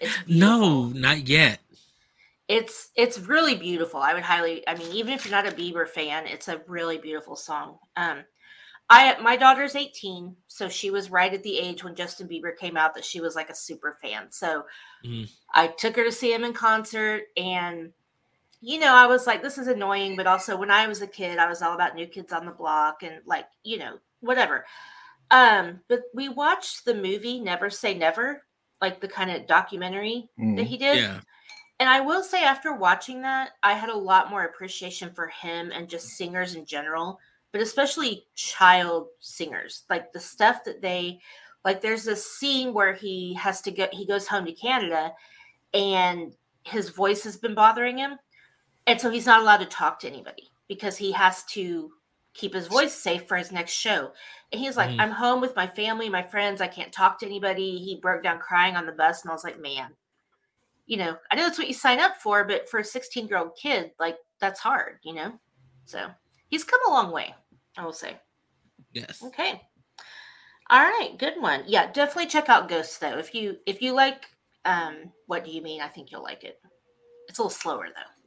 [0.00, 1.60] It's No, not yet.
[2.46, 4.00] It's it's really beautiful.
[4.00, 6.98] I would highly I mean even if you're not a Bieber fan, it's a really
[6.98, 7.78] beautiful song.
[7.96, 8.24] Um
[8.90, 12.76] I my daughter's 18, so she was right at the age when Justin Bieber came
[12.76, 14.28] out that she was like a super fan.
[14.30, 14.64] So
[15.04, 15.30] Mhm.
[15.54, 17.92] I took her to see him in concert and
[18.60, 21.38] you know, I was like this is annoying, but also when I was a kid,
[21.38, 24.64] I was all about new kids on the block and like, you know, whatever.
[25.30, 28.42] Um but we watched the movie Never Say Never,
[28.80, 30.66] like the kind of documentary that Mhm.
[30.66, 30.98] he did.
[30.98, 31.20] Yeah.
[31.80, 35.70] And I will say, after watching that, I had a lot more appreciation for him
[35.72, 37.20] and just singers in general,
[37.52, 39.84] but especially child singers.
[39.88, 41.20] Like the stuff that they,
[41.64, 45.12] like, there's this scene where he has to go, he goes home to Canada
[45.72, 48.18] and his voice has been bothering him.
[48.88, 51.90] And so he's not allowed to talk to anybody because he has to
[52.34, 54.12] keep his voice safe for his next show.
[54.52, 55.00] And he's like, Mhm.
[55.00, 56.60] I'm home with my family, my friends.
[56.60, 57.78] I can't talk to anybody.
[57.78, 59.22] He broke down crying on the bus.
[59.22, 59.96] And I was like, man,
[60.86, 63.38] you know, I know that's what you sign up for, but for a 16 year
[63.38, 65.38] old kid, like that's hard, you know?
[65.84, 66.08] So
[66.48, 67.34] he's come a long way,
[67.76, 68.18] I will say.
[68.92, 69.22] Yes.
[69.22, 69.60] Okay.
[70.70, 71.64] All right, good one.
[71.66, 73.18] Yeah, definitely check out Ghosts though.
[73.18, 74.26] If you if you like
[74.64, 75.80] um what do you mean?
[75.80, 76.60] I think you'll like it.
[77.28, 78.17] It's a little slower though.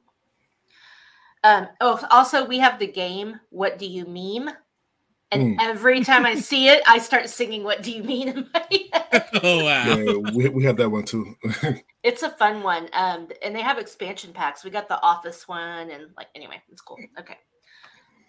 [1.44, 4.54] Um oh also we have the game What Do You Meme?
[5.34, 8.66] And every time I see it, I start singing What Do You Mean in my
[8.94, 9.28] head.
[9.44, 9.98] Oh wow.
[9.98, 11.36] Yeah, we, we have that one too.
[12.04, 12.90] It's a fun one.
[12.94, 14.64] Um, and they have expansion packs.
[14.64, 16.98] We got the office one and like anyway, it's cool.
[17.20, 17.38] Okay.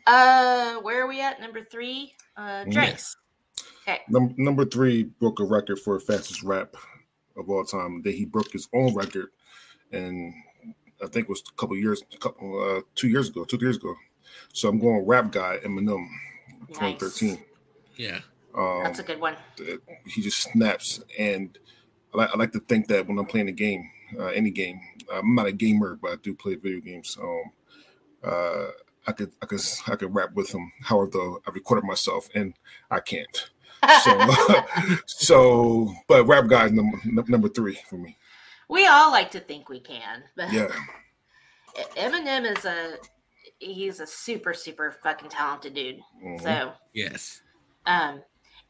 [0.06, 1.40] Uh where are we at?
[1.40, 2.14] Number three?
[2.36, 2.90] Uh Drake.
[2.90, 3.16] Yes.
[4.08, 6.76] Number number three broke a record for fastest rap
[7.36, 8.02] of all time.
[8.02, 9.28] That he broke his own record,
[9.90, 10.32] and
[11.02, 13.76] I think it was a couple years, a couple uh, two years ago, two years
[13.76, 13.94] ago.
[14.52, 16.06] So I'm going Rap God Eminem,
[16.68, 17.38] 2013.
[17.96, 18.20] Yeah.
[18.56, 19.36] Um, That's a good one.
[20.06, 21.58] he just snaps, and
[22.12, 24.78] I like, I like to think that when I'm playing a game, uh, any game,
[25.12, 27.16] I'm not a gamer, but I do play video games.
[27.20, 27.42] Um,
[28.22, 28.66] uh,
[29.06, 30.70] I could I could I could rap with him.
[30.82, 32.54] However, though I recorded myself, and
[32.90, 33.50] I can't.
[34.02, 34.34] So,
[35.06, 38.16] so, but Rap God is number number three for me.
[38.72, 40.68] We all like to think we can, but Yeah,
[41.96, 42.96] Eminem is a
[43.58, 46.00] he's a super super fucking talented dude.
[46.24, 46.40] Mhm.
[46.42, 47.42] So, Yes.
[47.86, 48.22] um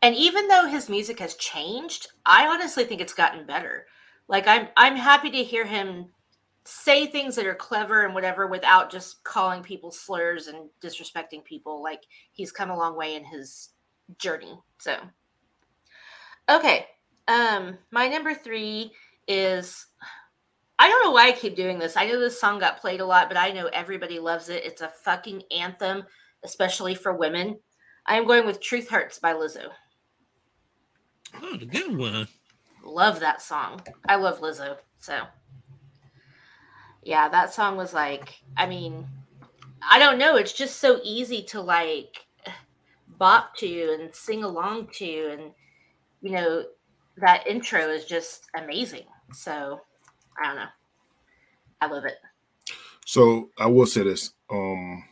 [0.02, 3.86] and even though his music has changed, I honestly think it's gotten better.
[4.28, 6.06] Like I'm I'm happy to hear him
[6.64, 11.82] say things that are clever and whatever without just calling people slurs and disrespecting people.
[11.82, 13.70] Like he's come a long way in his
[14.18, 14.58] journey.
[14.78, 14.96] So
[16.48, 16.86] okay.
[17.28, 18.92] Um my number 3
[19.28, 19.86] is
[20.78, 21.96] I don't know why I keep doing this.
[21.96, 24.64] I know this song got played a lot, but I know everybody loves it.
[24.64, 26.02] It's a fucking anthem,
[26.42, 27.56] especially for women.
[28.04, 29.68] I am going with Truth Hurts by Lizzo.
[31.40, 32.26] Oh, the good one.
[32.84, 33.80] Love that song.
[34.08, 34.76] I love Lizzo.
[34.98, 35.20] So,
[37.04, 39.06] yeah, that song was like, I mean,
[39.88, 40.34] I don't know.
[40.34, 42.26] It's just so easy to like
[43.18, 45.28] bop to and sing along to.
[45.30, 45.52] And,
[46.22, 46.64] you know,
[47.18, 49.04] that intro is just amazing.
[49.32, 49.80] So,
[50.42, 50.68] I don't know.
[51.80, 52.16] I love it.
[53.04, 54.32] So I will say this.
[54.50, 55.04] Um,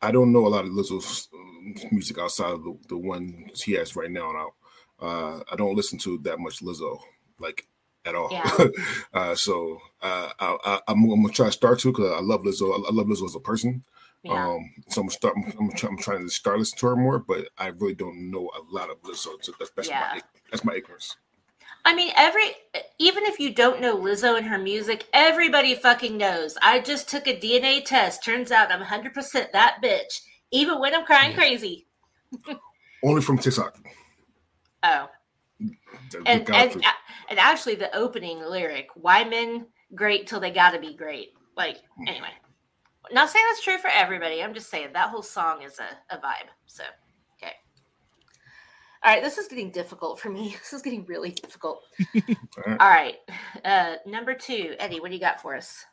[0.00, 3.72] I don't know a lot of Lizzo's um, music outside of the, the ones he
[3.72, 4.32] has right now.
[4.32, 4.52] Now,
[5.00, 6.98] uh, I don't listen to that much Lizzo,
[7.38, 7.66] like
[8.04, 8.28] at all.
[8.30, 8.50] Yeah.
[9.14, 12.74] uh, so uh, I, am gonna try to start to because I love Lizzo.
[12.74, 13.84] I love Lizzo as a person.
[14.22, 14.46] Yeah.
[14.46, 15.34] Um, so I'm start.
[15.36, 18.30] I'm, I'm, try, I'm, trying to start listening to her more, but I really don't
[18.30, 19.42] know a lot of Lizzo.
[19.42, 20.12] So that's that's Yeah.
[20.14, 21.16] my that's my ignorance.
[21.84, 22.44] I mean, every
[22.98, 26.56] even if you don't know Lizzo and her music, everybody fucking knows.
[26.62, 28.24] I just took a DNA test.
[28.24, 30.20] Turns out I'm 100 percent that bitch,
[30.52, 31.38] even when I'm crying Yeah.
[31.38, 31.86] crazy.
[33.04, 33.76] Only from TikTok.
[34.84, 35.08] Oh,
[36.26, 36.84] and and
[37.28, 42.06] and actually, the opening lyric: "Why men great till they gotta be great." Like hmm.
[42.06, 42.30] anyway,
[43.10, 44.42] not saying that's true for everybody.
[44.42, 46.48] I'm just saying that whole song is a, a vibe.
[46.66, 46.84] So.
[49.04, 50.56] All right, this is getting difficult for me.
[50.62, 51.82] This is getting really difficult.
[52.14, 52.22] All
[52.66, 52.76] right.
[52.80, 53.16] All right,
[53.64, 55.84] uh, number two, Eddie, what do you got for us?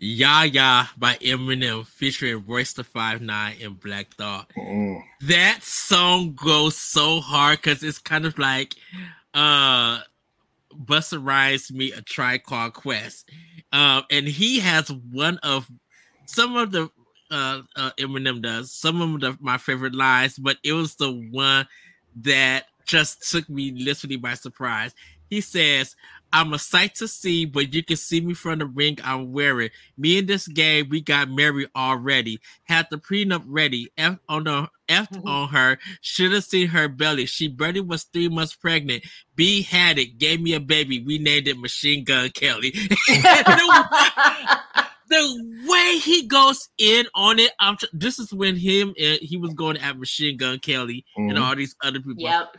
[0.00, 4.50] Ya Ya by Eminem featuring Royce da Five Nine and Black Thought.
[4.56, 5.02] Mm.
[5.22, 8.74] That song goes so hard because it's kind of like
[9.32, 10.00] uh
[10.74, 13.30] Busta Rhymes meet a Tribe Called Quest.
[13.72, 15.70] Um, and he has one of
[16.26, 16.90] some of the
[17.30, 21.66] uh, uh Eminem does some of the, my favorite lines, but it was the one
[22.22, 24.94] that just took me literally by surprise.
[25.30, 25.96] He says,
[26.32, 29.70] I'm a sight to see, but you can see me from the ring I'm wearing.
[29.96, 32.40] Me and this game, we got married already.
[32.64, 33.90] Had the prenup ready.
[33.96, 35.26] F on the F Mhm.
[35.26, 35.78] on her.
[36.02, 37.26] Should have seen her belly.
[37.26, 39.04] She barely was three months pregnant.
[39.34, 40.18] B had it.
[40.18, 41.00] Gave me a baby.
[41.00, 42.72] We named it Machine Gun Kelly.
[45.08, 49.18] the, the way he goes in on it, I'm tr- this is when him and
[49.20, 51.40] he was going at Machine Gun Kelly and Mhm.
[51.42, 52.56] all these other people yep.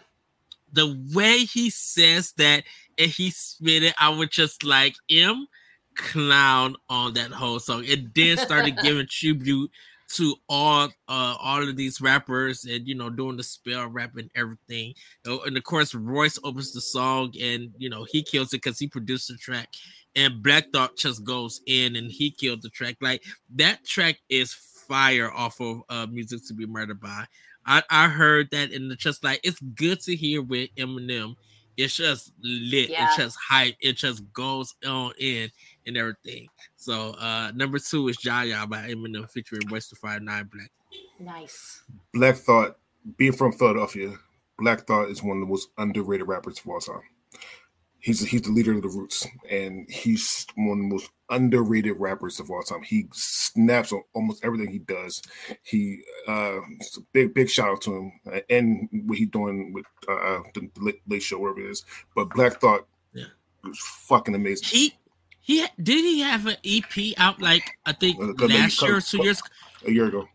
[0.73, 2.63] the way he says that
[2.97, 5.47] and he spit it, I was just like M
[5.95, 7.85] clown on that whole song.
[7.89, 9.71] And then started giving tribute
[10.07, 14.29] to all uh all of these rappers and you know doing the spell rap and
[14.35, 14.93] everything.
[15.25, 18.77] Oh, And of course Royce opens the song and you know he kills it because
[18.77, 19.69] he produced the track.
[20.15, 22.95] And Black Thought just goes in and he killed the track.
[23.01, 23.23] Like
[23.55, 27.25] that track is fire off of uh music to be murdered by.
[27.65, 31.35] I, I heard that in the just like it's good to hear with Eminem.
[31.77, 32.89] It's just lit.
[32.89, 33.07] Yeah.
[33.07, 33.75] It's just hype.
[33.81, 35.49] It just goes on in
[35.85, 36.47] and everything.
[36.75, 40.71] So uh number two is Jaya by Eminem featuring West Five Nine Black.
[41.19, 41.83] Nice.
[42.13, 42.77] Black Thought,
[43.17, 44.13] being from Philadelphia,
[44.57, 47.01] Black Thought is one of the most underrated rappers of all time.
[48.05, 52.39] He's he's the leader of the Roots, and he's one of the most underrated rappers
[52.39, 52.83] of all time.
[52.83, 55.23] He snaps on almost everything he does.
[55.63, 59.73] He uh, it's a big big shout out to him, uh, and what he's doing
[59.73, 61.83] with uh, the late, late show, wherever it is.
[62.15, 63.25] But Black Thought, Yeah.
[63.63, 64.67] was fucking amazing.
[64.69, 64.93] He
[65.41, 69.23] he did he have an EP out like I think Uh, last year or two
[69.23, 69.41] years.
[69.83, 70.27] a year ago.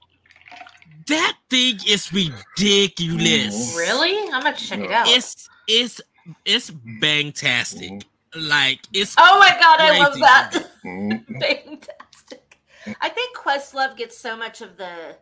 [1.06, 3.74] That thing is ridiculous.
[3.76, 4.16] Really?
[4.32, 5.06] I'm gonna check it out.
[5.08, 6.00] It's it's
[6.44, 7.90] it's bangtastic.
[7.90, 8.48] Mhm.
[8.48, 10.52] Like it's oh my god, I love that.
[10.82, 12.58] Fantastic.
[13.00, 15.16] I think Questlove gets so much of the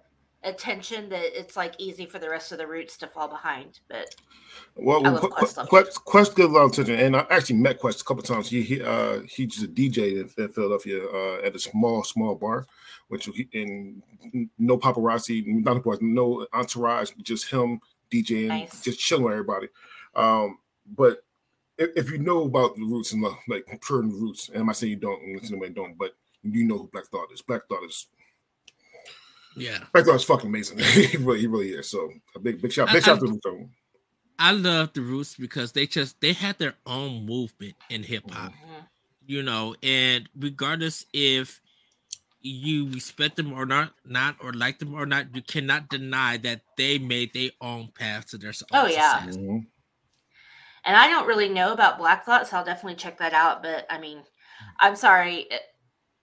[0.44, 3.80] attention that it's like easy for the rest of the roots to fall behind.
[3.88, 4.14] But
[4.76, 5.68] Well, I love Questlove.
[5.68, 8.48] Quest, Quest gives a lot of attention, and I actually met Quest a couple times.
[8.48, 12.66] He he uh he's a DJ in, in Philadelphia uh, at a small small bar,
[13.08, 14.02] which he, and
[14.58, 17.80] no paparazzi, not paparazzi, no entourage, just him
[18.12, 18.82] DJing, Nice.
[18.82, 19.68] just chilling with everybody.
[20.14, 20.58] Um,
[20.96, 21.24] but
[21.76, 24.76] if, if you know about the roots and the, like pure roots, and I'm not
[24.76, 27.42] saying you don't, and anybody don't, but you know who Black Thought is.
[27.42, 28.06] Black Thought is
[29.56, 29.78] yeah.
[29.92, 30.78] Black Thought is fucking amazing.
[31.10, 31.90] he really he really is.
[31.90, 33.70] So a big big shout I- big shout I- to the Roots.
[34.40, 38.52] I love the Roots because they just they had their own movement in hip hop,
[38.52, 38.86] Mhm.
[39.26, 41.60] you know, and regardless if
[42.40, 46.60] you respect them or not, not or like them or not, you cannot deny that
[46.76, 48.78] they made their own path to their success.
[48.80, 49.24] Oh, own yeah.
[49.24, 49.62] success.
[50.84, 53.62] And I don't really know about Black Thought, so I'll definitely check that out.
[53.62, 54.22] But I mean,
[54.80, 55.46] I'm sorry.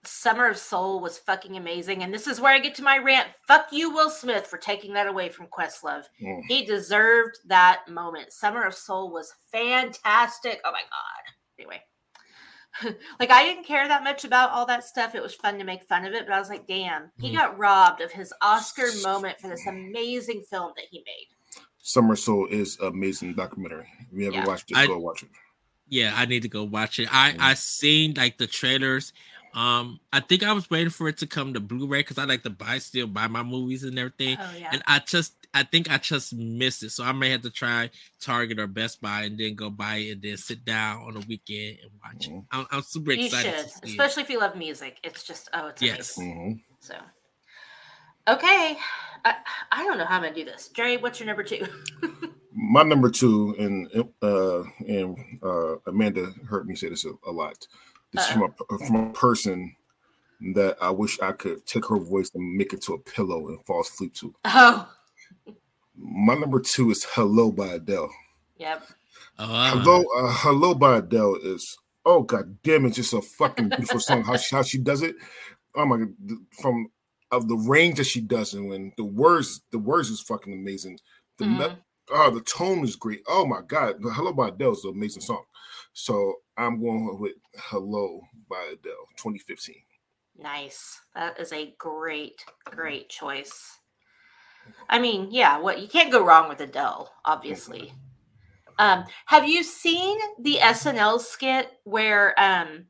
[0.04, 3.26] Summer of Soul was fucking amazing, and this is where I get to my rant.
[3.48, 6.04] Fuck you, Will Smith, for taking that away from Questlove.
[6.22, 6.42] Mm.
[6.46, 8.32] He deserved that moment.
[8.32, 10.60] Summer of Soul was fantastic.
[10.64, 11.58] Oh my god.
[11.58, 11.82] Anyway.
[13.18, 15.14] like I didn't care that much about all that stuff.
[15.14, 17.36] It was fun to make fun of it, but I was like, damn, he Mhm.
[17.38, 21.28] got robbed of his Oscar moment for this amazing film that he made.
[21.86, 23.86] Summer Soul is amazing documentary.
[24.00, 24.46] If you haven't Yeah.
[24.46, 25.28] watched it, I- go watch it.
[25.88, 27.08] Yeah, I need to go watch it.
[27.14, 27.36] I.
[27.38, 29.12] I seen like the trailers.
[29.54, 32.42] Um, I think I was waiting for it to come to Blu-ray because I like
[32.42, 34.36] to buy still buy my movies and everything.
[34.40, 34.70] Oh yeah.
[34.72, 36.90] and I just I think I just missed it.
[36.90, 37.88] So I may have to try
[38.20, 41.20] Target or Best Buy and then go buy it and then sit down on a
[41.20, 42.32] weekend and watch it.
[42.32, 42.46] Mhm.
[42.50, 43.90] I'm, I'm super You should, to see it.
[43.90, 44.98] especially if you love music.
[45.04, 46.18] It's just oh, it's Yes.
[46.18, 46.62] amazing.
[46.80, 46.84] Mhm.
[46.84, 46.96] So,
[48.34, 48.76] okay,
[49.24, 49.34] I,
[49.72, 50.68] I don't know how I'm gonna do this.
[50.68, 51.66] Jerry, what's your number two?
[52.52, 53.88] my number two, and
[54.22, 57.66] uh, and uh, Amanda heard me say this a, a lot.
[58.12, 59.76] This uh is from a, from a person
[60.54, 63.64] that I wish I could take her voice and make it to a pillow and
[63.64, 64.34] fall asleep to.
[64.44, 64.88] Oh.
[65.96, 68.10] My number two is "Hello" by Adele.
[68.58, 68.86] Yep.
[69.38, 69.70] Oh, wow.
[69.70, 74.22] Hello, uh, "Hello" by Adele is oh god damn it, just a fucking beautiful song.
[74.22, 75.16] How she, how she does it.
[75.74, 76.14] Oh my god,
[76.60, 76.88] from
[77.30, 80.98] of the range that she does and when the words the words is fucking amazing.
[81.38, 81.74] The mm-hmm.
[82.10, 83.22] oh the tone is great.
[83.28, 85.44] Oh my god, Hello by Adele is an amazing song.
[85.92, 89.76] So I'm going with Hello by Adele 2015.
[90.38, 91.00] Nice.
[91.14, 93.78] That is a great, great choice.
[94.88, 97.92] I mean, yeah, what you can't go wrong with Adele, obviously.
[98.78, 102.86] Um, have you seen the SNL skit where um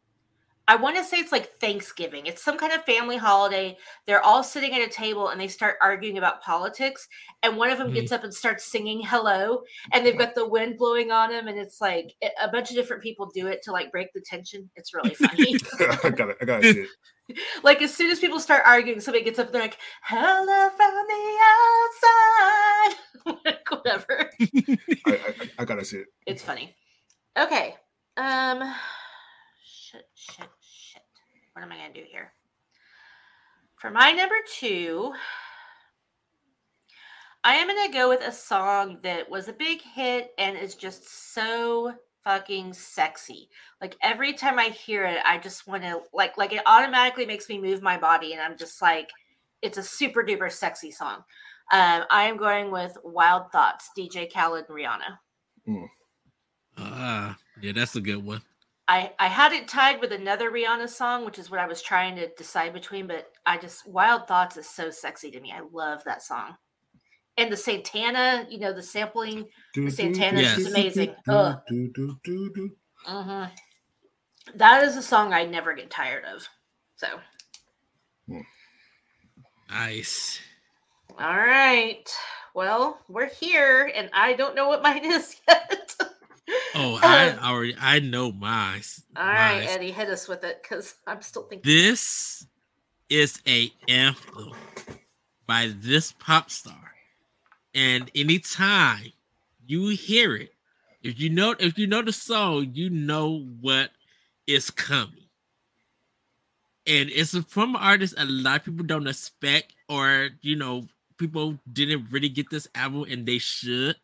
[0.68, 2.26] I want to say it's like Thanksgiving.
[2.26, 3.76] It's some kind of family holiday.
[4.06, 7.06] They're all sitting at a table and they start arguing about politics.
[7.42, 7.96] And one of them mm-hmm.
[7.96, 9.62] gets up and starts singing hello.
[9.92, 11.46] And they've got the wind blowing on them.
[11.46, 14.68] And it's like a bunch of different people do it to like break the tension.
[14.74, 15.56] It's really funny.
[16.02, 16.36] I got it.
[16.40, 16.88] I got it.
[17.62, 20.94] like as soon as people start arguing, somebody gets up and they're like, hello from
[21.08, 21.38] the
[23.36, 23.56] outside.
[23.70, 24.30] Whatever.
[25.06, 26.06] I, I, I gotta see it.
[26.26, 26.74] It's funny.
[27.38, 27.74] Okay.
[28.16, 28.74] Um
[29.64, 30.48] shit, shit,
[31.56, 32.34] what am I going to do here?
[33.76, 35.10] For my number two,
[37.42, 40.74] I am going to go with a song that was a big hit and is
[40.74, 41.94] just so
[42.24, 43.48] fucking sexy.
[43.80, 47.48] Like every time I hear it, I just want to like like it automatically makes
[47.48, 49.08] me move my body, and I'm just like,
[49.62, 51.24] it's a super duper sexy song.
[51.72, 55.18] Um, I am going with Wild Thoughts, DJ Khaled and Rihanna.
[55.66, 55.86] Mm.
[56.76, 58.42] Ah, uh, yeah, that's a good one.
[58.88, 62.16] I I had it tied with another Rihanna song, which is what I was trying
[62.16, 63.06] to decide between.
[63.06, 65.52] But I just Wild Thoughts is so sexy to me.
[65.52, 66.56] I love that song,
[67.36, 71.14] and the Santana, you know, the sampling, the Santana is just amazing.
[71.28, 71.56] Ugh.
[73.06, 73.46] Uh-huh.
[74.54, 76.48] That is a song I never get tired of.
[76.96, 77.08] So
[79.70, 80.40] nice.
[81.18, 82.08] All right.
[82.54, 85.94] Well, we're here, and I don't know what mine is yet.
[86.74, 88.80] Oh, I um, already I know my.
[89.16, 91.70] All right, Eddie, hit us with it because I'm still thinking.
[91.70, 92.46] This
[93.08, 94.52] is a anthem
[95.46, 96.94] by this pop star,
[97.74, 99.12] and anytime
[99.66, 100.52] you hear it,
[101.02, 103.90] if you know if you know the song, you know what
[104.46, 105.22] is coming.
[106.86, 110.86] And it's from an artist a lot of people don't expect, or you know,
[111.16, 113.96] people didn't really get this album, and they should.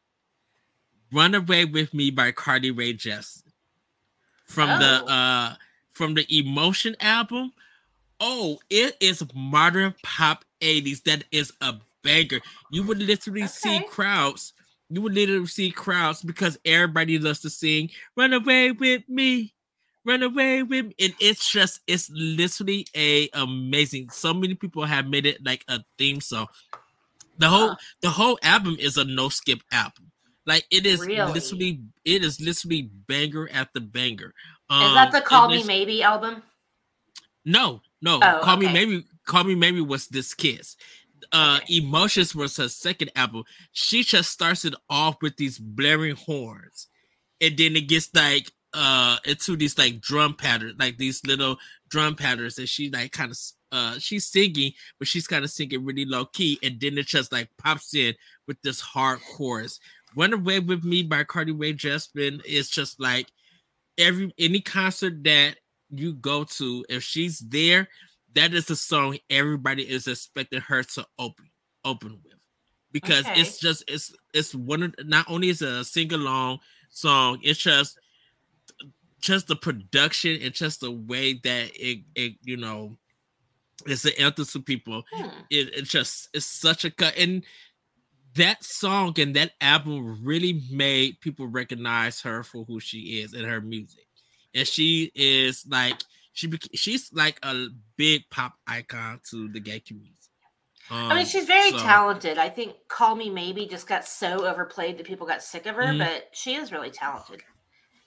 [1.12, 3.42] Run Away with Me by Carly Rae Jepsen.
[4.46, 4.78] From oh.
[4.78, 5.54] the uh
[5.90, 7.52] from the Emotion album.
[8.20, 11.02] Oh, it is modern pop 80s.
[11.04, 12.40] That is a banger.
[12.70, 13.48] You would literally okay.
[13.48, 14.52] see crowds.
[14.88, 19.52] You would literally see crowds because everybody loves to sing Run Away with Me.
[20.04, 20.94] Run away with me.
[21.00, 24.10] And it's just it's literally a amazing.
[24.10, 26.48] So many people have made it like a theme song.
[27.38, 27.76] The whole huh.
[28.00, 30.11] the whole album is a no skip album.
[30.46, 31.32] Like it is really?
[31.32, 34.34] literally, it is literally banger after banger.
[34.68, 36.42] Um, is that um, the Call Me Maybe album?
[37.44, 38.16] No, no.
[38.16, 38.66] Oh, Call okay.
[38.66, 39.04] Me Maybe.
[39.24, 40.76] Call Me Maybe was this kiss.
[41.32, 41.76] Uh, okay.
[41.76, 43.44] Emotions was her second album.
[43.72, 46.88] She just starts it off with these blaring horns,
[47.40, 52.16] and then it gets like uh into these like drum patterns, like these little drum
[52.16, 53.38] patterns, and she like kind of
[53.70, 57.30] uh she's singing, but she's kind of singing really low key, and then it just
[57.32, 58.14] like pops in
[58.48, 59.78] with this hard chorus.
[60.16, 63.28] Run Away with Me by Carly Rae Jepsen is just like
[63.98, 65.56] every any concert that
[65.90, 67.88] you go to, if she's there,
[68.34, 71.50] that is the song everybody is expecting her to open
[71.84, 72.32] open with.
[72.90, 73.40] Because okay.
[73.40, 76.60] it's just it's it's one of not only is a sing along
[76.90, 77.98] song, it's just
[79.20, 82.96] just the production and just the way that it, it you know
[83.86, 85.04] it's an anthem to people.
[85.12, 85.28] Hmm.
[85.50, 87.44] It, it just it's such a cut and
[88.34, 93.44] that song and that album really made people recognize her for who she is and
[93.44, 94.06] her music.
[94.54, 96.02] And she is like
[96.32, 97.66] she she's like a
[97.96, 100.16] big pop icon to the gay community.
[100.90, 102.38] Um, I mean, she's very so, talented.
[102.38, 105.84] I think "Call Me Maybe" just got so overplayed that people got sick of her,
[105.84, 105.98] mm-hmm.
[105.98, 107.42] but she is really talented.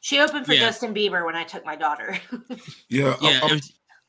[0.01, 0.59] She opened for yeah.
[0.59, 2.17] Justin Bieber when I took my daughter.
[2.89, 3.39] yeah, yeah.
[3.43, 3.61] I'm,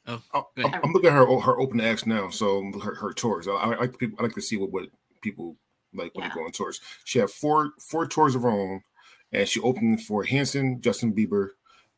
[0.06, 3.48] I'm, oh, I'm, I'm, looking at her her open acts now, so her, her tours.
[3.48, 4.18] I, I like people.
[4.18, 4.88] I like to see what what
[5.22, 5.56] people
[5.96, 6.28] like when yeah.
[6.28, 6.80] they go on tours.
[7.04, 8.82] She had four four tours of her own,
[9.32, 11.50] and she opened for Hanson, Justin Bieber,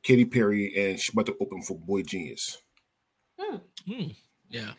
[0.03, 2.57] Katy Perry, and she's about to open for boygenius.
[3.39, 3.57] Hmm.
[3.87, 4.09] Hmm.
[4.49, 4.73] Yeah.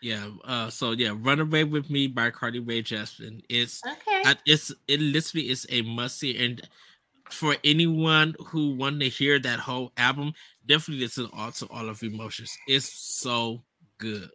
[0.00, 0.28] Yeah.
[0.44, 0.70] Uh.
[0.70, 3.42] So yeah, "Run Away with Me" by Carly Rae Jepsen.
[3.48, 4.22] It's Okay.
[4.24, 6.62] I, it's it literally is a must see, and
[7.30, 10.32] for anyone who wanted to hear that whole album,
[10.66, 12.56] definitely listen all to all of emotions.
[12.66, 13.62] It's so
[13.98, 14.30] good.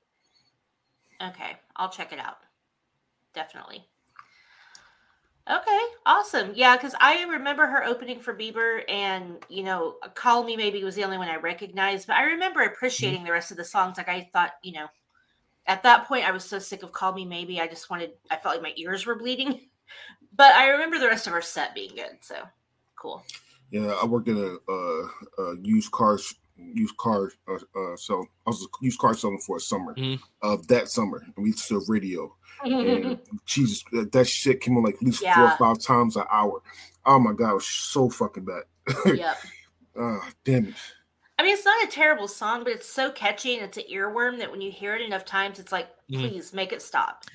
[1.22, 2.38] Okay, I'll check it out.
[3.34, 3.86] Definitely.
[5.50, 6.54] Okay, awesome.
[6.56, 10.96] Yeah, because I remember her opening for Bieber, and you know, "Call Me Maybe" was
[10.96, 12.08] the only one I recognized.
[12.08, 13.98] But I remember appreciating the rest of the songs.
[13.98, 14.88] Like I thought, you know,
[15.68, 18.12] at that point, I was so sick of "Call Me Maybe," I just wanted.
[18.32, 19.62] I felt like my ears were bleeding.
[20.36, 22.18] But I remember the rest of her set being good.
[22.22, 22.36] So
[22.96, 23.24] cool.
[23.72, 28.50] Yeah, I worked in a, uh uh used cars used car uh, uh so I
[28.50, 30.20] was a used car selling for a summer Mhm.
[30.42, 32.34] of that summer and we used to radio
[32.64, 36.24] and Jesus that that shit came on like at least four or five times an
[36.32, 36.62] hour.
[37.06, 38.64] Oh my god, it was so fucking bad.
[39.18, 39.38] yep.
[40.00, 40.76] Ah, damn it.
[41.40, 44.38] I mean, it's not a terrible song, but it's so catchy and it's an earworm
[44.38, 46.20] that when you hear it enough times, it's like, Mhm.
[46.20, 47.26] please make it stop.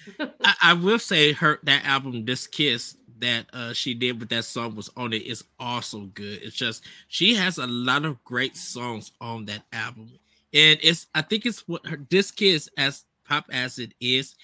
[0.45, 4.45] I, I will say her that album, "This Kiss," that uh she did with that
[4.45, 6.41] song was on it is also good.
[6.43, 10.11] It's just she has a lot of great songs on that album,
[10.53, 14.35] and it's I think it's what her "This Kiss" as pop as it is.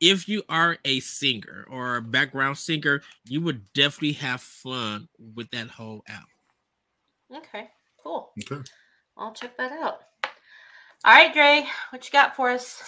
[0.00, 5.50] If you are a singer or a background singer, you would definitely have fun with
[5.50, 6.26] that whole album.
[7.36, 7.68] Okay,
[8.02, 8.32] cool.
[8.50, 8.62] Okay.
[9.18, 10.00] I'll check that out.
[11.04, 12.82] All right, Dre, what you got for us?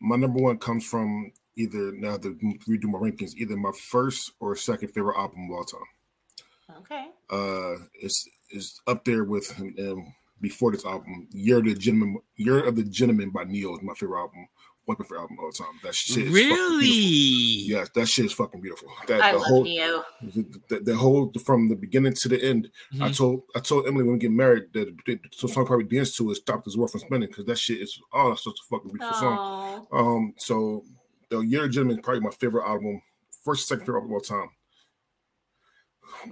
[0.00, 2.34] My number one comes from either now to
[2.68, 6.76] redo my rankings, either my first or second favorite album of all time.
[6.78, 7.06] Okay.
[7.30, 11.28] Uh, it's it's up there with um, before this album.
[11.32, 14.48] Year of the Gentleman, Year of the Gentleman by Ne-Yo is my favorite album.
[14.84, 15.78] One of my favorite album of all time.
[15.84, 16.32] That shit is.
[16.32, 16.86] Really?
[16.86, 18.88] Yeah, that shit is fucking beautiful.
[19.06, 20.02] That I the love whole Ne-Yo.
[20.22, 22.68] the, the, the whole from the beginning to the end.
[22.94, 23.16] I Mhm.
[23.16, 26.30] told I told Emily when we get married that the, the song probably dance to
[26.30, 28.90] is "Stop This World from Spinning" because that shit is oh that's such a fucking
[28.92, 29.86] beautiful song.
[29.92, 30.84] Oh, Um, so
[31.32, 33.00] the Year of Gentleman is probably my favorite album,
[33.44, 34.50] first second favorite album of all time.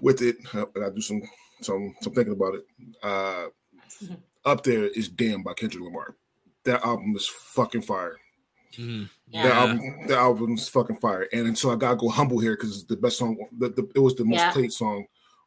[0.01, 1.22] With it, uh, I do some
[1.62, 2.64] some some thinking about it.
[3.03, 3.46] Uh,
[4.44, 6.16] up there is "Damn" by Kendrick Lamar.
[6.64, 8.18] That album is fucking fire.
[8.76, 9.09] Mhm.
[9.28, 9.42] Yeah.
[9.44, 11.26] That album, that album's fucking fire.
[11.32, 13.36] And until I gotta go humble here because it's the best song.
[13.59, 14.53] The, the, it was the most Yeah.
[14.53, 15.07] played song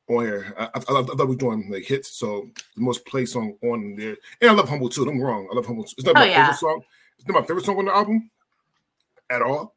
[0.10, 0.54] on here.
[0.58, 3.30] I, I, I, thought- I thought we were doing like hits, so the most played
[3.30, 4.18] song on there.
[4.42, 5.08] And I love humble too.
[5.08, 5.48] I'm wrong.
[5.52, 5.86] I love humble.
[5.86, 5.94] Too.
[5.98, 6.44] It's not Oh, my yeah.
[6.48, 6.82] favorite song.
[7.20, 8.30] It's not my favorite song on the album
[9.34, 9.76] at all.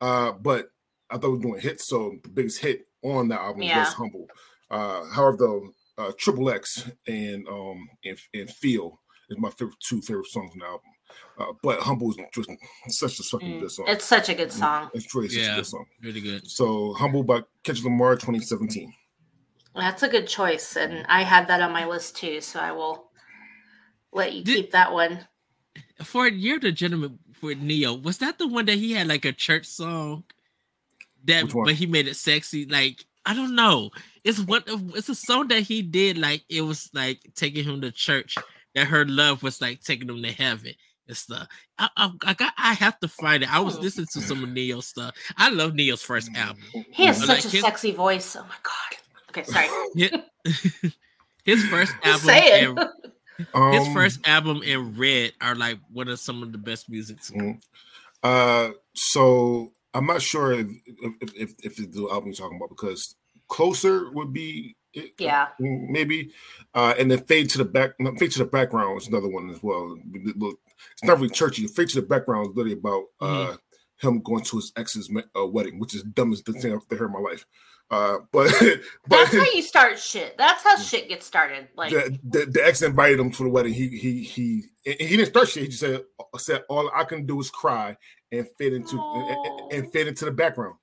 [0.00, 0.66] Uh, but
[1.10, 3.78] I thought we were doing hits, so the biggest hit on that album Yeah.
[3.80, 4.26] was humble.
[4.70, 10.00] Uh, however, though, uh, Triple X and um and, and Feel is my favorite two
[10.02, 10.90] favorite songs on the album.
[11.38, 12.50] Uh, but Humble is just
[12.88, 13.86] such a fucking Mm, good song.
[13.88, 14.90] It's such a good song.
[14.94, 15.86] It's really such a good song.
[16.02, 16.46] Really good.
[16.46, 18.92] So Humble by Kendrick Lamar 2017.
[19.74, 22.40] That's a good choice, and I had that on my list too.
[22.40, 23.10] So I will
[24.12, 25.26] let you Did- keep that one.
[26.02, 29.24] For a year, the gentleman with Ne-Yo was that the one that he had like
[29.24, 30.24] a church song
[31.24, 32.66] that, but he made it sexy.
[32.66, 33.90] Like I don't know.
[34.24, 36.18] It's what it's a song that he did.
[36.18, 38.36] Like it was like taking him to church.
[38.74, 40.74] That her love was like taking him to heaven
[41.06, 41.48] and stuff.
[41.78, 42.52] I, I, I got.
[42.58, 43.52] I have to find it.
[43.52, 45.14] I was listening to some of Ne-Yo's stuff.
[45.36, 46.38] I love Ne-Yo's first mm.
[46.38, 46.62] album.
[46.90, 48.36] He has I such like a his- sexy voice.
[48.36, 48.98] Oh my god.
[49.30, 49.68] Okay, sorry.
[51.44, 52.78] His first Just album saying.
[52.78, 52.88] and
[53.54, 57.20] Um, his first album and Red are like one of some of the best music.
[57.22, 57.40] to me.
[57.44, 57.60] Mhm.
[58.22, 63.14] Uh, so I'm not sure if if, if, if the album you're talking about because
[63.48, 65.48] Closer would be it, Yeah.
[65.60, 66.32] maybe,
[66.74, 69.50] uh, and then Fade to the back, no, Fade to the background is another one
[69.50, 69.96] as well.
[70.14, 71.66] It's not really churchy.
[71.66, 73.56] Fade to the background is literally about uh,
[74.00, 77.06] him going to his ex's uh, wedding, which is the dumbest thing I've ever heard
[77.06, 77.46] in my life.
[77.90, 80.36] Uh, but but That's how you start shit.
[80.36, 81.68] That's how shit gets started.
[81.74, 83.72] Like the, the, the ex invited him to the wedding.
[83.72, 85.62] He he he he didn't start shit.
[85.64, 86.02] He just said
[86.36, 87.96] said all I can do is cry
[88.30, 90.74] and fit into and, and fade into the background.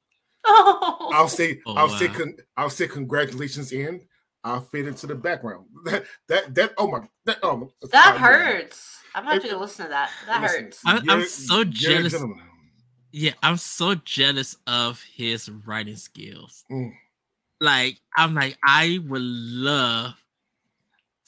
[0.46, 4.02] oh, I'll say Oh, I'll say con, I'll say congratulations and
[4.44, 5.66] I'll fade into the background.
[5.86, 9.00] That that that oh my that oh that oh, hurts.
[9.14, 10.10] I'm gonna have to go listen to that.
[10.26, 10.82] That Listen, hurts.
[10.86, 12.16] I- I'm you're- so you're a jealous.
[13.16, 13.34] Gentleman.
[13.42, 16.66] Yeah, I'm so jealous of his writing skills.
[16.72, 16.94] Mm.
[17.62, 20.14] Like, I'm like, I would love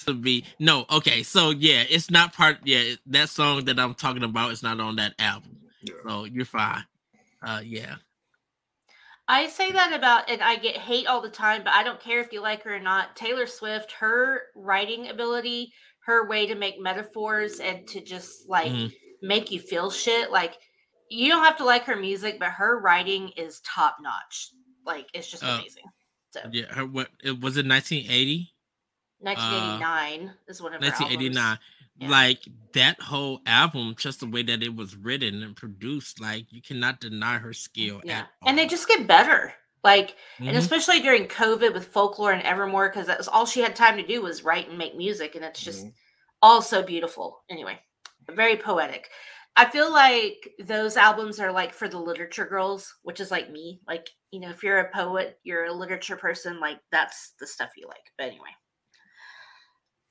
[0.05, 4.23] to be no, okay, so yeah, it's not part yeah, that song that I'm talking
[4.23, 5.57] about is not on that album.
[5.81, 5.95] Yeah.
[6.07, 6.85] So you're fine.
[7.41, 7.95] Uh yeah.
[9.27, 12.21] I say that about, and I get hate all the time, but I don't care
[12.21, 13.15] if you like her or not.
[13.15, 15.73] Taylor Swift, her writing ability,
[16.05, 18.93] her way to make metaphors and to just like Mhm.
[19.21, 20.31] make you feel shit.
[20.31, 20.57] Like,
[21.09, 24.51] you don't have to like her music, but her writing is top notch.
[24.85, 25.83] Like, it's just Uh, amazing.
[26.31, 28.53] So, Yeah, her what it was it 1980?
[29.19, 31.57] 1989 uh, is one of 1989.
[31.99, 32.09] Yeah.
[32.09, 36.61] Like that whole album, just the way that it was written and produced, like you
[36.61, 38.01] cannot deny her skill.
[38.03, 39.53] Yeah, and they just get better.
[39.83, 40.49] Like, mm-hmm.
[40.49, 43.97] and especially during COVID with folklore and Evermore, because that was all she had time
[43.97, 45.89] to do was write and make music, and it's just mm-hmm.
[46.43, 47.41] all so beautiful.
[47.49, 47.79] Anyway,
[48.29, 49.09] very poetic.
[49.57, 53.81] I feel like those albums are like for the literature girls, which is like me.
[53.87, 57.71] Like, you know, if you're a poet, you're a literature person, like that's the stuff
[57.75, 58.13] you like.
[58.17, 58.51] But anyway.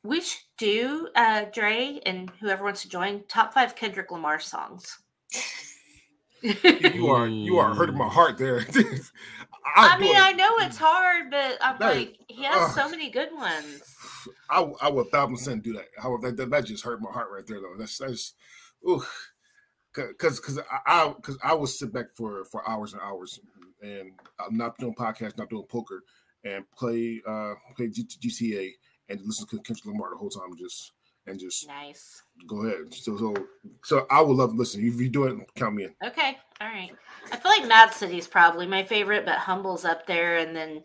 [0.03, 4.99] We should do uh Dre and whoever wants to join top five Kendrick Lamar songs.
[6.43, 8.67] you are you are hurting my heart there.
[9.77, 12.89] I, I mean, I know it's hard, but I'm that, like, he has uh, so
[12.89, 13.83] many good ones.
[14.49, 15.87] I I would thousand percent do that.
[15.99, 17.75] However, that, that, that just hurt my heart right there, though.
[17.77, 18.35] That's that's,
[18.89, 19.03] ooh,
[19.97, 23.41] because because I because I, I would sit back for for hours and hours,
[23.83, 26.03] and I'm not doing podcasts, not doing poker,
[26.45, 28.73] and play uh play G- GTA
[29.09, 30.93] and listen to Kendrick Lamar the whole time, just
[31.27, 32.23] and just nice.
[32.47, 32.93] Go ahead.
[32.95, 33.35] So so
[33.85, 34.87] so I would love to listen.
[34.87, 35.95] If you do it, count me in.
[36.05, 36.39] Okay.
[36.61, 36.93] All right.
[37.33, 40.83] I feel like Mad City's probably my favorite, but Humble's up there, and then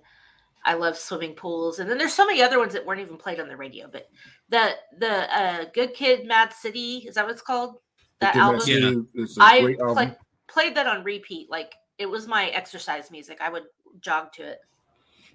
[0.65, 3.39] I love swimming pools, and then there's so many other ones that weren't even played
[3.39, 3.87] on the radio.
[3.91, 4.07] But
[4.49, 7.77] the the uh, Good Kid, Mad City is that what it's called?
[8.21, 8.61] That album.
[8.65, 9.25] Yeah.
[9.39, 10.15] I album.
[10.47, 11.49] played that on repeat.
[11.49, 13.39] Like it was my exercise music.
[13.41, 13.63] I would
[13.99, 14.59] jog to it.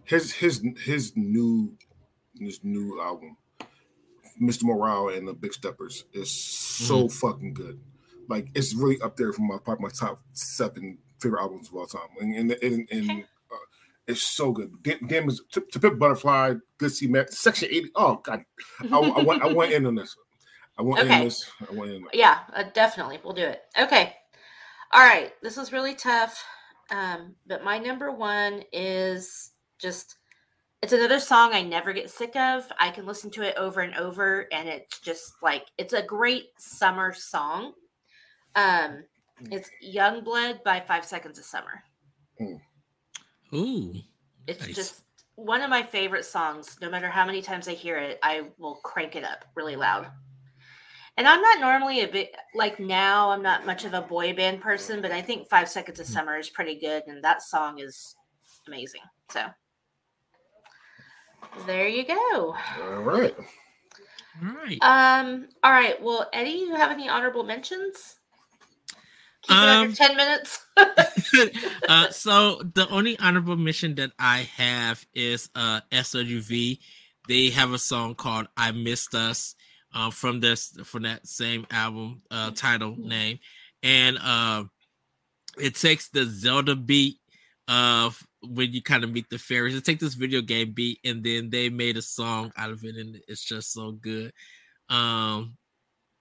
[0.05, 1.77] His his his new
[2.39, 3.37] his new album,
[4.41, 4.65] Mr.
[4.65, 7.09] Morale and the Big Steppers, is so mm-hmm.
[7.09, 7.81] fucking good.
[8.29, 11.87] Like it's really up there for my probably my top seven favorite albums of all
[11.87, 13.11] time, and and, and, and
[13.53, 13.57] uh,
[14.07, 14.73] it's so good.
[14.83, 17.91] Damn, is to, to Pimp Butterfly, Good See Mac, Section Eighty.
[17.97, 18.45] Oh god,
[18.93, 20.15] I, I went I went in on this.
[20.79, 21.19] I went okay.
[21.19, 21.51] in this.
[21.69, 22.07] I went in.
[22.13, 23.63] Yeah, uh, definitely, we'll do it.
[23.79, 24.15] Okay,
[24.93, 25.33] all right.
[25.43, 26.45] This was really tough,
[26.91, 30.17] um, but my number one is just
[30.83, 32.71] it's another song I never get sick of.
[32.79, 36.47] I can listen to it over and over, and it's just like it's a great
[36.59, 37.73] summer song.
[38.55, 39.05] Um,
[39.39, 39.53] hmm.
[39.53, 41.83] it's Young Blood by Five Seconds of Summer.
[42.39, 43.57] Hmm.
[43.57, 43.95] Ooh,
[44.47, 44.77] it's nice.
[44.77, 45.03] just
[45.37, 46.79] one of my favorite songs.
[46.81, 50.09] No matter how many times I hear it, I will crank it up really loud.
[51.17, 53.31] And I'm not normally a bit like now.
[53.31, 56.13] I'm not much of a boy band person, but I think Five Seconds of hmm.
[56.13, 58.15] Summer is pretty good, and that song is
[58.67, 59.01] amazing.
[59.31, 59.47] So
[61.67, 62.55] there you go.
[62.83, 63.35] All right.
[64.43, 64.79] All right.
[64.83, 65.49] Um.
[65.63, 66.01] All right.
[66.03, 68.17] Well, Eddie, you have any honorable mentions?
[69.43, 70.67] Keep um, it ten minutes.
[71.89, 76.79] uh, so the only honorable mention that I have is uh SWV.
[77.27, 79.55] They have a song called "I Missed Us"
[79.97, 83.41] uh, from this from that same album uh, title name,
[83.83, 84.65] and uh,
[85.59, 87.17] it takes the Zelda beat
[87.69, 89.75] of when you kind of meet the fairies.
[89.75, 92.97] They take this video game beat and then they made a song out of it,
[92.97, 94.33] and it's just so good.
[94.89, 95.57] Um,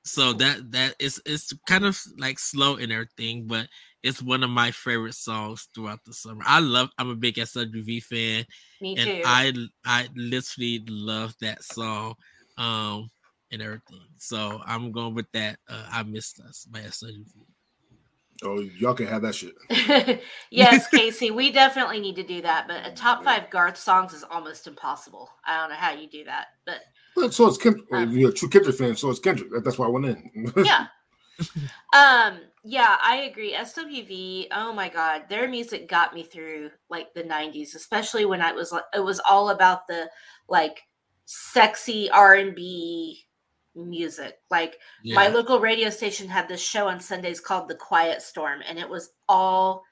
[0.06, 3.68] so that that is it's kind of like slow and everything, but
[4.04, 6.44] it's one of my favorite songs throughout the summer.
[6.46, 6.90] I love.
[6.98, 8.46] I'm a big SWV fan,
[8.82, 9.54] Me and I
[9.86, 12.16] I literally love that song,
[12.58, 13.10] um,
[13.52, 14.02] and everything.
[14.18, 15.58] So I'm going with that.
[15.70, 17.26] Uh, I missed us by SWV.
[18.44, 19.54] Oh, y'all can have that shit.
[20.52, 22.68] yes, Casey, we definitely need to do that.
[22.68, 25.30] But a top five Garth songs is almost impossible.
[25.46, 26.82] I don't know how you do that, but
[27.16, 27.86] well, so it's Kendrick.
[27.94, 29.64] Um, you're a true Kendrick fan, so it's Kendrick.
[29.64, 30.52] That's why I went in.
[30.66, 30.88] yeah.
[31.94, 32.40] Um.
[32.66, 33.54] Yeah, I agree.
[33.54, 34.48] SWV.
[34.52, 38.74] Oh my God, their music got me through like the '90s, especially when I was
[38.74, 40.10] like, it was all about the
[40.50, 40.82] like
[41.24, 43.25] sexy R and B
[43.76, 44.40] music.
[44.50, 45.16] Like yeah.
[45.16, 48.90] my local radio station had this show on Sundays called The Quiet Storm, and it
[48.90, 49.84] was all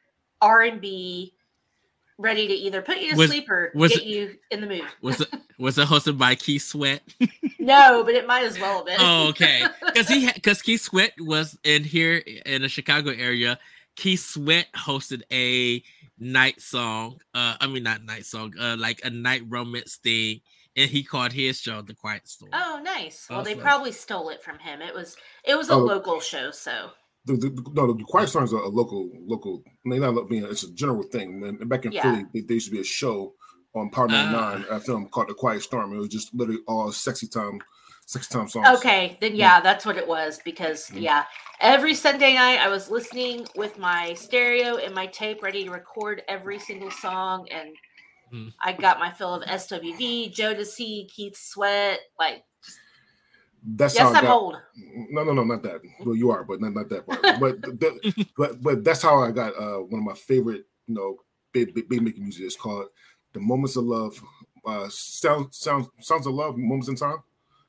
[0.42, 1.34] R and B,
[2.18, 4.86] ready to either put you to was, sleep or get it, you in the mood.
[5.02, 5.30] Was it
[5.60, 7.02] was it hosted by Keith Sweat?
[7.60, 8.98] no, but it might as well have been.
[9.00, 9.64] oh, okay.
[9.86, 13.60] Because he because Keith Sweat was in here in the Chicago area.
[13.96, 15.84] Keith Sweat hosted a
[16.18, 17.20] night song.
[17.34, 18.54] Uh, I mean not night song.
[18.60, 20.42] Uh, like a night romance thing
[20.76, 22.52] and he called his show the Quiet Storm.
[22.54, 23.28] Oh, nice.
[23.30, 24.82] Well, they probably stole it from him.
[24.82, 26.92] It was it was a oh, local show, so.
[27.26, 29.64] The, the, no, the Quiet Storm is a, a local local.
[29.68, 31.44] I mean, not being it's a general thing.
[31.44, 32.02] And back in yeah.
[32.02, 33.34] Philly, they, there used to be a show
[33.76, 35.94] on Power 99, uh, a film called The Quiet Storm.
[35.94, 37.60] It was just literally all sexy time,
[38.06, 38.68] sexy time songs.
[38.80, 39.62] Okay, then yeah, yeah.
[39.62, 40.40] that's what it was.
[40.44, 41.00] Because mm-hmm.
[41.00, 41.24] yeah,
[41.62, 46.24] every Sunday night I was listening with my stereo and my tape, ready to record
[46.28, 47.70] every single song and
[48.34, 48.54] Mm.
[48.62, 52.44] I got my fill of SWV, Jodeci, Keith Sweat, like.
[53.66, 54.56] That's yes, I'm got, old.
[55.12, 55.80] No, no, no, not that.
[56.04, 57.22] Well, you are, but not, not that part.
[57.40, 61.18] but the, but but that's how I got uh, one of my favorite, you know,
[61.54, 62.44] big big, big making music.
[62.46, 62.88] It's called
[63.32, 64.22] "The Moments of Love"
[64.66, 67.18] uh sound sounds sounds of love moments in time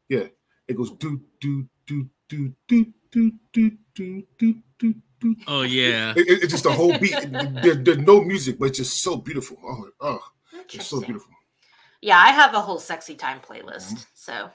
[0.08, 0.24] yeah
[0.68, 6.12] it goes do do do do do do do do do do do Oh yeah.
[6.16, 7.16] it, it- it's just a whole beat
[7.62, 10.20] there, there's no music but it's just so beautiful oh, oh
[10.72, 11.30] it's so beautiful
[12.00, 13.92] Yeah, I have a whole sexy time playlist.
[13.92, 14.00] Mm-hmm.
[14.14, 14.50] So,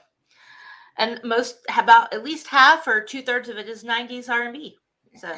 [0.98, 4.76] and most about at least half or two thirds of it is '90s R&B.
[5.16, 5.32] So,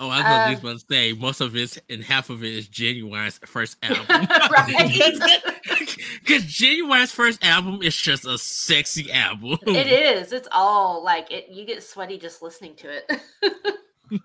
[0.00, 2.42] Oh, I was gonna Um, just about to say most of it and half of
[2.42, 4.06] it is Ginuwine's first album.
[4.50, 5.18] Right.
[6.20, 9.58] Because Ginuwine's first album is just a sexy album.
[9.66, 10.32] it is.
[10.32, 11.48] It's all like it.
[11.50, 13.20] You get sweaty just listening to it.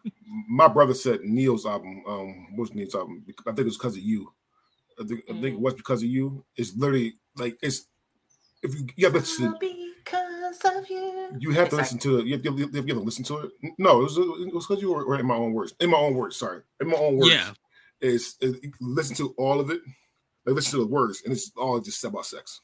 [0.49, 4.03] my brother said Ne-Yo's album um what's Ne-Yo's album I think it was because of
[4.03, 4.33] you
[4.99, 5.59] I think, I think it Mm.
[5.59, 7.87] was because of you it's literally like it's
[8.63, 11.29] if you, you have to listen because of you.
[11.39, 11.81] You have Okay, to sorry.
[11.83, 12.25] listen to it.
[12.25, 13.51] You have, to, you have to listen to it.
[13.77, 15.73] No, it was it was because you were, were in my own words.
[15.79, 16.61] In my own words, sorry.
[16.81, 17.29] In my own words.
[17.31, 17.53] Yeah.
[17.99, 19.81] Is, is listen to all of it.
[20.45, 22.61] Like listen to the words, and it's all just about sex.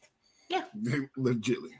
[0.49, 0.63] Yeah.
[1.17, 1.71] Legitly.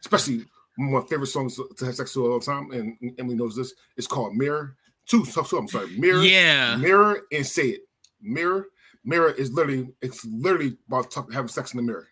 [0.00, 0.44] Especially
[0.76, 3.56] one of my favorite songs to have sex to all the time, and Emily knows
[3.56, 3.72] this.
[3.96, 4.76] It's called Mirror.
[5.06, 5.96] Two, two, two I'm sorry.
[5.98, 6.22] Mirror.
[6.22, 6.76] Yeah.
[6.76, 7.80] Mirror and say it.
[8.20, 8.66] Mirror.
[9.04, 12.08] Mirror is literally it's literally about talk, having sex in the mirror.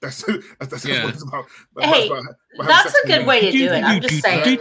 [0.00, 0.22] That's
[0.58, 1.04] that's, that's Yeah.
[1.04, 1.44] what it's about.
[1.78, 2.24] Hey, about-
[2.54, 3.82] about That's a good way to do it.
[3.84, 4.58] I'm just saying.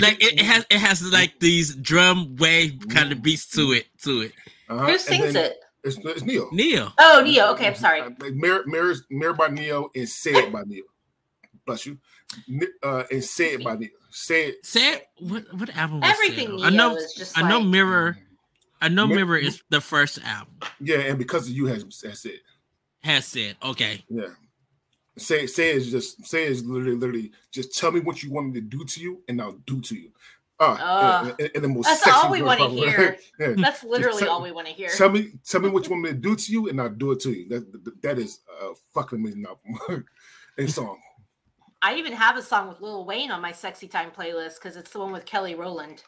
[0.00, 3.86] Like it, it has it has like these drum wave kind of beats to it
[4.02, 4.32] to it.
[4.68, 5.58] Uh-huh, Who sings it?
[5.82, 6.48] It's, it's Ne-Yo.
[6.52, 6.92] Neil.
[6.98, 7.52] Oh, Ne-Yo.
[7.52, 8.02] Okay, I'm sorry.
[8.02, 10.82] Uh, Mirror, Mirror, Mirror by Ne-Yo and said by Ne-Yo.
[11.64, 11.96] Bless you.
[12.82, 13.88] Uh, and said by Ne-Yo.
[14.10, 14.54] Said.
[14.62, 15.02] Said.
[15.20, 16.66] What what album was Everything Sad?
[16.66, 18.18] I Neo know is just I know like- Mirror
[18.80, 20.54] I know Mi- Mirror is the first album.
[20.80, 22.40] Yeah, and because of you has has it.
[23.02, 24.04] Has said okay.
[24.08, 24.28] Yeah.
[25.18, 28.54] Say say is just say is literally literally just tell me what you want me
[28.54, 30.10] to do to you and I'll do to you.
[30.58, 31.20] Uh, Ah.
[31.22, 33.18] and, and, and the most That's sexy all we wanna hear.
[33.40, 33.52] yeah.
[33.56, 34.88] That's literally tell- all we want to hear.
[34.90, 37.12] Tell me tell me what you want me to do to you and I'll do
[37.12, 37.48] it to you.
[37.48, 40.04] That that, that is a fucking amazing album.
[40.58, 40.98] and song.
[41.82, 44.90] I even have a song with Lil Wayne on my sexy time playlist because it's
[44.90, 46.02] the one with Kelly Rowland.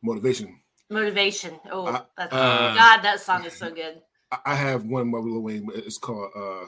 [0.00, 0.60] Motivation.
[0.92, 1.58] Motivation.
[1.70, 4.00] Oh, Uh, that's uh, God, that song is so good.
[4.30, 5.66] I- I have one by Lil Wayne.
[5.66, 6.64] but It's called uh,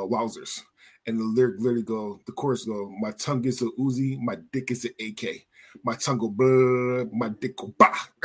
[0.00, 0.60] uh Wowzers,
[1.06, 4.70] and the lyric literally go, the chorus go, my tongue gets a Uzi, my dick
[4.70, 5.46] is an AK,
[5.84, 7.94] my tongue go blah, my dick go bah.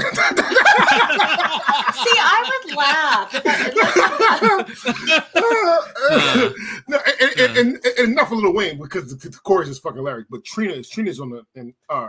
[2.00, 3.32] See, I would laugh.
[3.36, 3.44] if
[5.36, 6.54] I-
[6.88, 9.80] no, and, and, and, and, and not for Lil Wayne because the, the chorus is
[9.80, 10.28] fucking hilarious.
[10.30, 12.08] But Trina, Trina's on the and uh,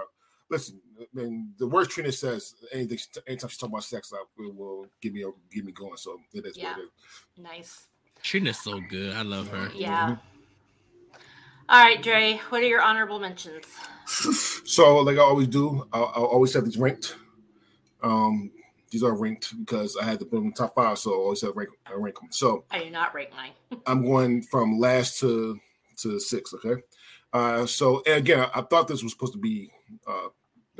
[0.50, 0.80] listen,
[1.16, 5.12] and the words Trina says, anything, anytime she talk about sex, I, it will give
[5.12, 5.96] me a, give me going.
[5.96, 6.72] So it is Yeah.
[6.72, 6.90] what it is.
[7.42, 7.86] nice.
[8.22, 9.16] Trina's so good.
[9.16, 9.70] I love her.
[9.74, 10.16] Yeah.
[11.68, 12.40] All right, Dre.
[12.48, 13.64] What are your honorable mentions?
[14.64, 17.16] So, like I always do, I'll, I'll always have these ranked.
[18.02, 18.50] Um,
[18.90, 21.16] these are ranked because I had to put them in the top five, so I
[21.16, 22.28] always have rank, I rank them.
[22.30, 23.52] So I do not rank mine.
[23.86, 25.58] I'm going from last to
[25.98, 26.52] to six.
[26.54, 26.82] Okay.
[27.32, 29.70] Uh, so and again, I, I thought this was supposed to be
[30.06, 30.28] uh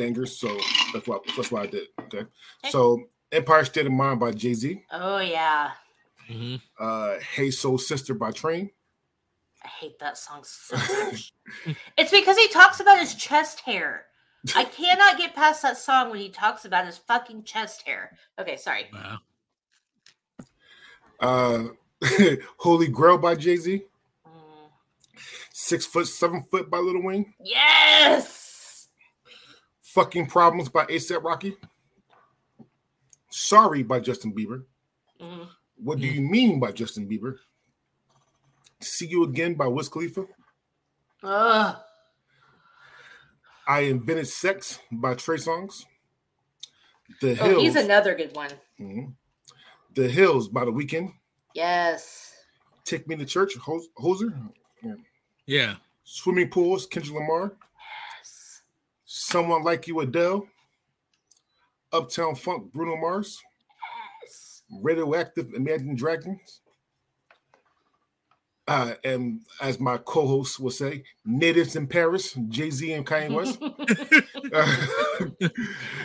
[0.00, 0.48] bangers, so
[0.92, 1.88] that's why that's why I did.
[2.00, 2.18] Okay.
[2.20, 2.70] Okay.
[2.70, 4.82] So Empire State of Mind by Jay Z.
[4.90, 5.70] Oh yeah,
[6.26, 8.70] hmm Uh, Hey Soul Sister by Train.
[9.62, 11.32] I hate that song so much.
[11.98, 14.06] it's because he talks about his chest hair.
[14.56, 18.16] I cannot get past that song when he talks about his fucking chest hair.
[18.38, 18.86] Okay, sorry.
[18.92, 19.18] Wow.
[21.20, 21.64] Uh,
[22.56, 23.82] Holy Grail by Jay Z.
[24.26, 24.32] Mm,
[25.52, 27.34] Six foot, seven foot by Lil Wayne.
[27.44, 28.46] Yes.
[29.94, 31.56] Fucking Problems by A$AP Rocky.
[33.30, 34.64] Sorry by Justin Bieber.
[35.20, 35.48] Mm,
[35.82, 37.36] What do you mean by Justin Bieber?
[38.80, 40.26] See You Again by Wiz Khalifa.
[41.22, 41.76] Ugh.
[43.66, 45.84] I Invented Sex by Trey Songz.
[47.20, 47.62] The Oh, Hills.
[47.62, 48.50] he's another good one.
[48.78, 49.14] Mhm.
[49.94, 51.12] The Hills by The Weeknd.
[51.54, 52.32] Yes.
[52.84, 54.32] Take Me to Church, Hos- Hozier.
[55.46, 55.76] Yeah.
[56.04, 57.56] Swimming Pools, Kendrick Lamar.
[59.12, 60.46] Someone Like You, Adele.
[61.92, 63.42] Uptown Funk, Bruno Mars.
[64.22, 64.62] Yes.
[64.70, 66.60] Radioactive, Imagine Dragons.
[68.68, 73.60] Uh, and as my co-host will say, Natives in Paris, Jay Z and Kanye West.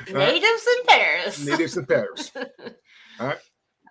[0.11, 1.45] Natives in Paris.
[1.45, 2.31] Natives in Paris.
[3.19, 3.37] All right.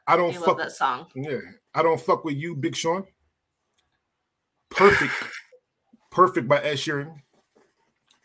[0.09, 0.59] I I don't love fuck.
[0.59, 1.07] that song.
[1.15, 1.39] Yeah,
[1.73, 3.05] I don't fuck with you, Big Sean.
[4.71, 5.13] Perfect,
[6.11, 7.15] perfect by Ed Sheeran,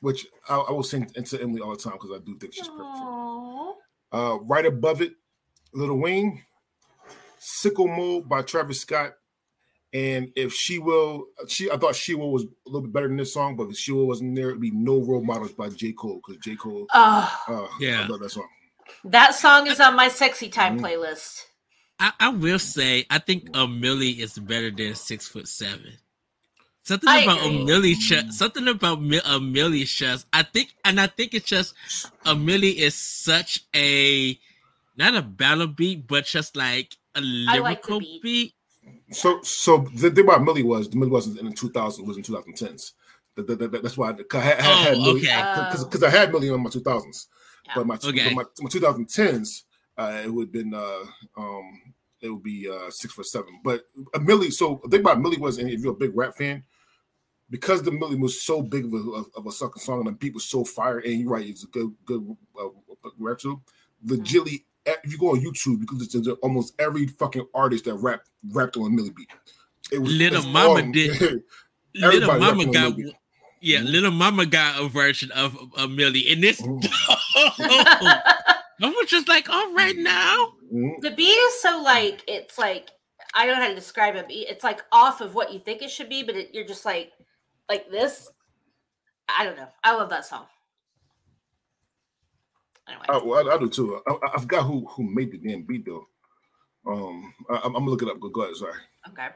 [0.01, 2.67] which I, I will sing into Emily all the time because I do think she's
[2.67, 2.83] perfect.
[2.83, 3.73] Aw.
[4.11, 5.13] Uh, right above it,
[5.73, 6.41] Lil Wayne,
[7.39, 9.13] Sicko Mode by Travis Scott,
[9.93, 13.17] and if she will, she I thought she will was a little bit better than
[13.17, 15.93] this song, but if she will wasn't there, it'd be no role models by J
[15.93, 18.01] Cole because J Cole, Oh, uh, Yeah.
[18.03, 18.47] I love that song.
[19.05, 20.81] that song is on my sexy time Mhm.
[20.83, 21.41] playlist.
[21.99, 25.93] I, I will say I think a Milli is better than six foot seven.
[26.89, 27.61] Something I about agree.
[27.61, 28.33] a Milli chest.
[28.39, 30.25] Something about Mi- a Milli chest.
[30.33, 31.75] I think, and I think it's just
[32.25, 34.37] a Milli is such a
[34.97, 38.23] not a battle beat, but just like a I like lyrical beat.
[38.23, 38.53] beat.
[39.11, 42.23] So, so the thing about Milli was the Milli wasn't in the 2000s, was in
[42.23, 42.93] 2010s.
[43.35, 45.83] That- that- that- that's why I had, Oh, had Milli, okay.
[45.83, 47.27] because I had Milli in my 2000s,
[47.67, 47.73] Yeah.
[47.75, 48.33] but my, Okay.
[48.33, 49.63] but my, my 2010s,
[49.95, 51.03] uh, it would have been uh,
[51.37, 53.59] um, it would be uh, six for seven.
[53.63, 53.85] But
[54.15, 56.63] a Milli, so the thing about Milli was, and if you're a big rap fan,
[57.49, 60.11] because the Milli was so big of a, of, of a sucking song and the
[60.11, 62.67] beat was so fire, and you're right, it's a good good uh,
[63.17, 63.61] rap too.
[64.05, 67.95] Legitly, if you go on YouTube, you can listen to almost every fucking artist that
[67.95, 68.21] rap
[68.51, 69.29] rapped on a Milli beat.
[69.91, 71.43] It Little Mama all- did.
[71.95, 73.11] Little Mama got Milli.
[73.61, 73.91] yeah, Mhm.
[73.91, 76.85] Little Mama got a version of a Milli, and this Mhm.
[78.81, 80.53] I was just like, all right now.
[80.71, 82.89] The beat is so like it's like
[83.33, 84.25] I don't know how to describe it.
[84.29, 87.11] It's like off of what you think it should be, but it, you're just like
[87.69, 88.29] like this.
[89.29, 89.67] I don't know.
[89.83, 90.45] I love that song.
[92.87, 94.01] Anyway, I, well, I, I do too.
[94.07, 96.07] I, I- I forgot who who made the damn beat though.
[96.87, 98.19] Um, I, I'm gonna look it up.
[98.19, 98.55] Go, go ahead.
[98.55, 98.73] Sorry.
[99.09, 99.27] okay.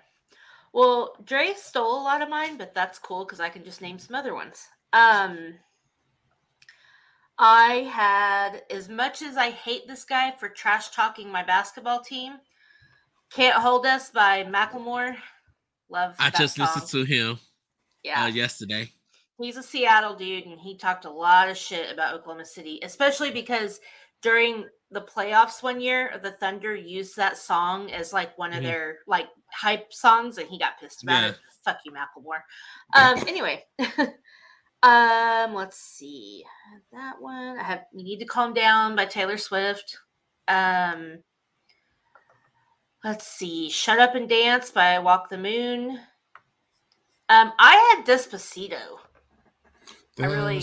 [0.74, 4.00] Well, Dre stole a lot of mine, but that's cool because I can just name
[4.00, 4.68] some other ones.
[4.92, 5.54] Um,
[7.38, 12.38] I had as much as I hate this guy for trash talking my basketball team.
[13.32, 15.16] Can't hold us by Macklemore.
[15.90, 16.16] Love.
[16.18, 16.66] I that just song.
[16.74, 17.40] listened to him
[18.04, 18.90] Yeah, uh, yesterday.
[19.40, 23.32] he's a Seattle dude, and he talked a lot of shit about Oklahoma City, especially
[23.32, 23.80] because
[24.22, 28.64] during the playoffs one year, the Thunder used that song as like one of Mhm.
[28.64, 31.30] their like hype songs, and he got pissed about Yeah.
[31.30, 31.38] it.
[31.64, 32.42] Fuck you, Macklemore.
[32.94, 33.66] Um, anyway,
[34.84, 36.44] um, let's see
[36.92, 37.58] that one.
[37.58, 39.98] I have "You Need to Calm Down" by Taylor Swift.
[40.48, 41.24] Um,
[43.04, 46.00] let's see, "Shut Up and Dance" by Walk the Moon.
[47.30, 49.00] Um, I had Despacito.
[50.20, 50.62] I really-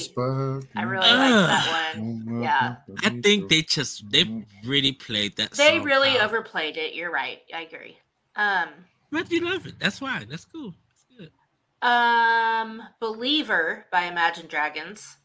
[0.77, 2.43] I really like that one.
[2.43, 2.77] Yeah.
[3.03, 5.51] I think they just they really played that.
[5.53, 6.27] They song really out.
[6.31, 6.95] overplayed it.
[6.95, 7.41] You're right.
[7.53, 7.99] I agree.
[8.37, 8.69] Um,
[9.11, 9.75] But you love it.
[9.81, 10.29] That's fine.
[10.29, 10.73] That's cool.
[10.89, 11.89] That's good.
[11.89, 15.17] um, Believer by Imagine Dragons.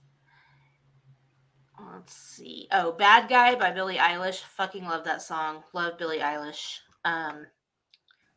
[1.93, 2.67] Let's see.
[2.71, 4.39] Oh, Bad Guy by Billie Eilish.
[4.57, 5.63] Fucking love that song.
[5.73, 6.79] Love Billie Eilish.
[7.03, 7.45] Um,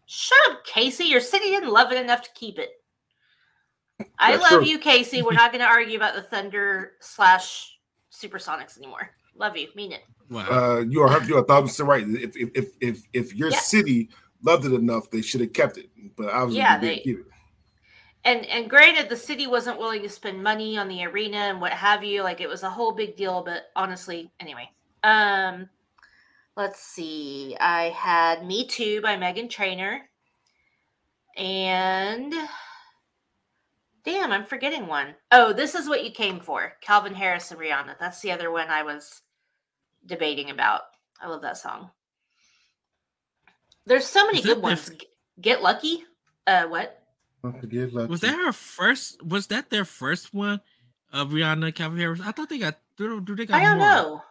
[0.07, 1.05] shut up, Casey.
[1.05, 2.71] Your city didn't love it enough to keep it.
[4.19, 4.69] I That's love true.
[4.69, 5.23] you, Casey.
[5.23, 7.79] We're not going to argue about the Thunder slash
[8.13, 9.11] Supersonics anymore.
[9.37, 9.69] Love you.
[9.75, 10.03] Mean it.
[10.31, 10.47] Wow.
[10.51, 12.05] Uh, you are you are a thousand percent right.
[12.07, 13.59] If if if if, if your Yeah.
[13.59, 14.09] city
[14.43, 15.89] loved it enough, they should have kept it.
[16.17, 17.27] But obviously, Yeah, they they- keep it.
[18.25, 21.73] and and granted the city wasn't willing to spend money on the arena and what
[21.73, 24.69] have you like it was a whole big deal but honestly anyway
[25.05, 25.69] um
[26.57, 30.01] let's see i had me too by meghan trainor
[31.37, 32.35] and
[34.09, 35.15] damn i'm forgetting one.
[35.33, 38.69] Oh, this is what you came for calvin harris and rihanna that's the other one
[38.69, 39.21] i was
[40.07, 40.83] debating about
[41.21, 41.91] i love that song
[43.87, 45.07] there's so many Is good ones G-
[45.41, 46.05] get lucky
[46.47, 47.03] uh what
[47.43, 48.09] Don't forget lucky.
[48.11, 49.23] was that her first?
[49.23, 50.61] Was that their first one?
[51.11, 52.21] Of Rihanna, Calvin Harris.
[52.23, 52.77] I thought they got.
[52.99, 53.87] Do do they got i don't more?
[53.87, 54.23] know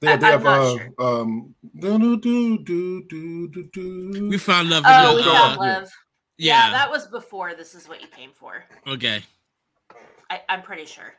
[0.00, 0.94] They, they I- have I'm uh, sure.
[0.98, 2.58] um do do do
[3.08, 4.28] do do do do.
[4.28, 4.84] We found love.
[4.86, 5.88] Oh, in we the, found uh, love.
[6.38, 6.66] Yeah.
[6.66, 6.70] Yeah.
[6.72, 7.54] that was before.
[7.54, 8.64] This is what you came for.
[8.86, 9.22] okay.
[10.30, 11.14] I, I'm pretty sure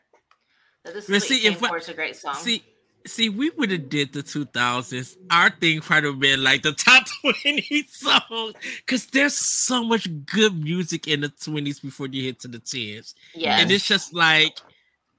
[0.85, 1.77] that this is what see, you came if I- for.
[1.77, 2.35] Is a great song.
[2.35, 2.63] See,
[3.07, 5.17] see, we would have did the 2000s.
[5.31, 7.05] Our thing probably would have been like the top
[7.43, 8.53] 20 songs
[8.85, 13.13] because there's so much good music in the 20s before you hit to the 10s.
[13.33, 14.57] Yeah, And it's just like,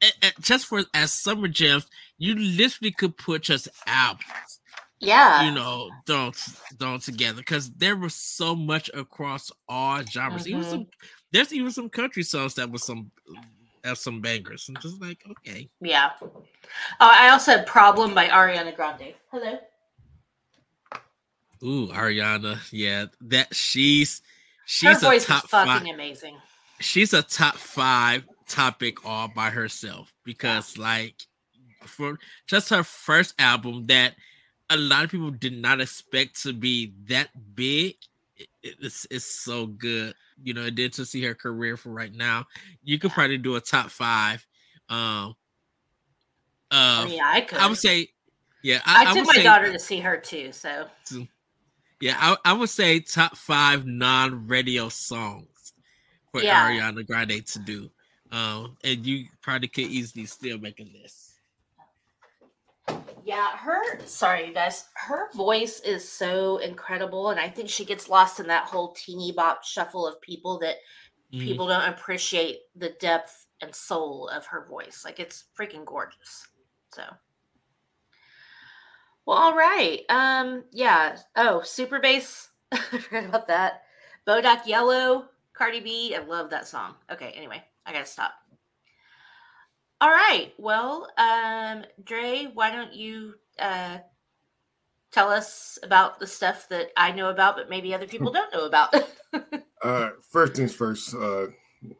[0.02, 1.86] eh, eh, just for as summer jams,
[2.16, 4.59] you literally could put just albums,
[5.00, 6.32] yeah, you know, thrown,
[6.78, 10.46] thrown together because there was so much across all genres.
[10.46, 10.70] Even Mhm.
[10.70, 10.86] some,
[11.32, 13.10] there's even some country songs that was some.
[13.82, 14.68] Have some bangers.
[14.68, 16.10] I'm just like, okay, yeah.
[16.20, 16.30] Oh,
[17.00, 19.14] I also had "Problem" by Ariana Grande.
[19.30, 19.58] Hello.
[21.64, 22.58] Ooh, Ariana.
[22.70, 24.20] Yeah, that she's
[24.66, 25.94] she's a top fucking five.
[25.94, 26.36] amazing.
[26.80, 31.14] She's a top five topic all by herself because, like,
[31.86, 34.14] for just her first album that
[34.70, 37.96] a lot of people did not expect to be that big,
[38.36, 40.14] it- it's it's so good.
[40.42, 42.46] You know, and then to see her career for right now,
[42.82, 44.46] you could probably do a top five.
[44.88, 45.36] Um,
[46.70, 47.58] I uh, mean, I could.
[47.58, 48.08] I would say,
[48.62, 50.52] yeah, I, I, I took would my say, daughter to see her too.
[50.52, 50.86] So
[52.00, 55.74] Yeah, I, I would say top five non-radio songs
[56.32, 56.70] for Yeah.
[56.70, 57.90] Ariana Grande to do.
[58.32, 61.29] Um, and you probably could easily still make a list.
[63.24, 64.86] Yeah, her sorry you guys.
[64.94, 69.32] Her voice is so incredible, and I think she gets lost in that whole teeny
[69.32, 70.76] bop shuffle of people that
[71.32, 71.40] Mhm.
[71.40, 75.04] people don't appreciate the depth and soul of her voice.
[75.04, 76.48] Like it's freaking gorgeous.
[76.92, 77.04] So
[79.26, 80.02] well, all right.
[80.08, 81.18] Um, yeah.
[81.36, 82.48] Oh, super bass.
[82.72, 83.82] I forgot about that.
[84.26, 86.14] Bodak Yellow, Cardi B.
[86.16, 86.96] I love that song.
[87.10, 88.32] Okay, anyway, I gotta stop.
[90.00, 90.52] All right.
[90.58, 93.98] Well, um, Dre, why don't you uh
[95.12, 98.66] tell us about the stuff that I know about, but maybe other people don't know
[98.66, 98.94] about?
[99.82, 101.14] Uh, first things first.
[101.14, 101.46] Uh,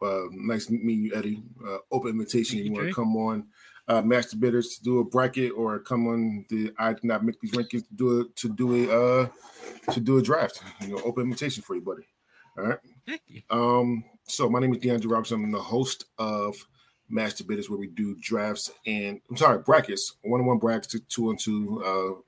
[0.03, 1.43] uh, nice meeting you, Eddie.
[1.67, 2.59] Uh, open invitation.
[2.59, 3.47] Thank You you, want to come on,
[3.89, 7.41] uh, Mass Debaters to do a bracket, or come on the I did not make
[7.41, 9.29] these rankings to do it to do a uh
[9.93, 10.63] to do a draft.
[10.83, 12.07] You know, open invitation for you, buddy.
[12.59, 12.79] All right.
[13.07, 13.43] Thank you.
[13.49, 15.43] Um, so my name is DeAndre Robinson.
[15.43, 16.57] I'm the host of
[17.11, 21.29] Mass Debaters, where we do drafts and I'm sorry, brackets, one on one brackets, two
[21.29, 21.83] on two.
[21.85, 22.21] Uh,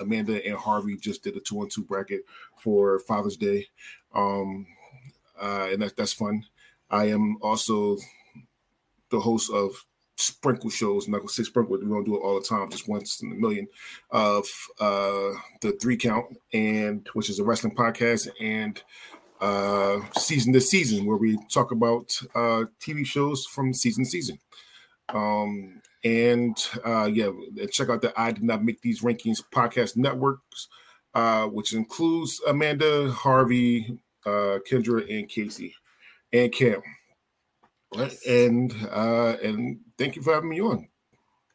[0.00, 2.22] Amanda and Harvey just did a two on two bracket
[2.56, 3.66] for Father's Day.
[4.14, 4.66] Um,
[5.40, 6.44] uh, and that, that's fun.
[6.90, 7.96] I am also
[9.10, 9.70] the host of
[10.16, 11.06] sprinkle shows.
[11.06, 13.68] Not gonna sprinkle, we don't do it all the time, just once in a million
[14.10, 14.46] of
[14.80, 15.30] uh
[15.60, 18.82] the three count and which is a wrestling podcast and
[19.40, 24.38] uh season to season where we talk about uh TV shows from season to season.
[25.08, 27.30] Um and uh yeah,
[27.70, 30.68] check out the I did not make these rankings podcast networks,
[31.14, 35.74] uh, which includes Amanda, Harvey, uh, Kendra, and Casey,
[36.32, 36.82] and Cam.
[37.92, 38.24] Yes.
[38.26, 40.88] and uh, and thank you for having me on.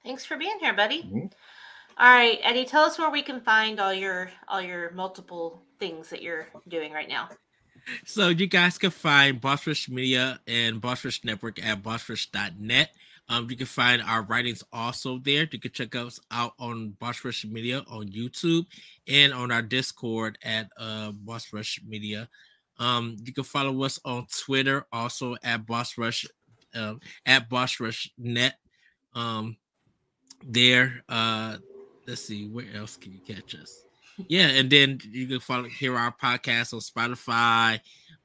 [0.04, 1.04] Thanks for being here, buddy.
[1.04, 1.32] Mhm.
[1.98, 6.10] All right, Eddie, tell us where we can find all your all your multiple things
[6.10, 7.30] that you're doing right now.
[8.06, 12.90] So you guys can find Boss Rush Media and Boss Rush Network at bossrush.net.
[13.30, 15.48] Um, you can find our writings also there.
[15.50, 18.66] You can check us out on Boss Rush Media on YouTube
[19.08, 22.28] and on our Discord at uh, Boss Rush Media.
[22.80, 26.26] Um, you can follow us on Twitter also at Boss Rush
[26.76, 28.56] um, at Boss Rush Net.
[29.16, 29.58] Um,
[30.46, 31.04] there.
[31.08, 31.58] Uh,
[32.08, 33.86] let's see where else can you catch us.
[34.18, 37.80] Yeah, and then you can follow hear our podcast on Spotify,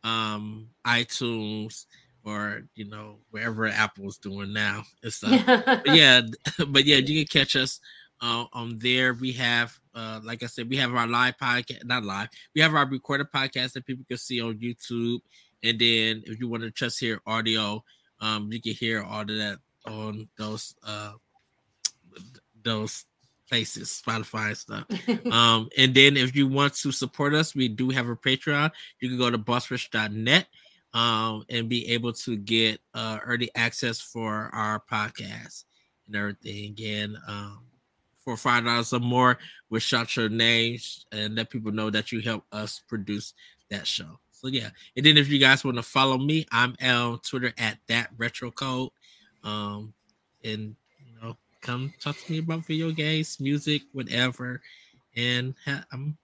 [0.04, 1.86] um, iTunes,
[2.24, 5.44] or you know wherever Apple's doing now and stuff.
[5.64, 6.22] But yeah,
[6.68, 7.80] but yeah, you can catch us
[8.20, 9.14] uh, on there.
[9.14, 12.28] We have, uh, like I said, we have our live podcast, not live.
[12.54, 15.20] We have our recorded podcast that people can see on YouTube,
[15.62, 17.82] and then if you want to just hear audio,
[18.20, 21.12] um, you can hear all of that on those uh
[22.62, 23.06] those
[23.48, 24.84] places, Spotify and stuff.
[25.32, 28.70] Um, and then if you want to support us, we do have a Patreon.
[29.00, 30.46] You can go to bossrush.net
[30.94, 35.64] um and be able to get uh early access for our podcast
[36.06, 36.64] and everything.
[36.70, 37.60] Again, um
[38.24, 39.38] for five dollars or more,
[39.70, 43.34] we'll shout your names and let people know that you help us produce
[43.70, 44.18] that show.
[44.32, 47.78] So yeah, and then if you guys want to follow me, I'm on Twitter at
[47.88, 48.90] that retro code.
[49.42, 49.92] Um,
[50.44, 50.76] and
[51.60, 54.60] come talk to me about video games, music, whatever.
[55.16, 56.16] And ha- I'm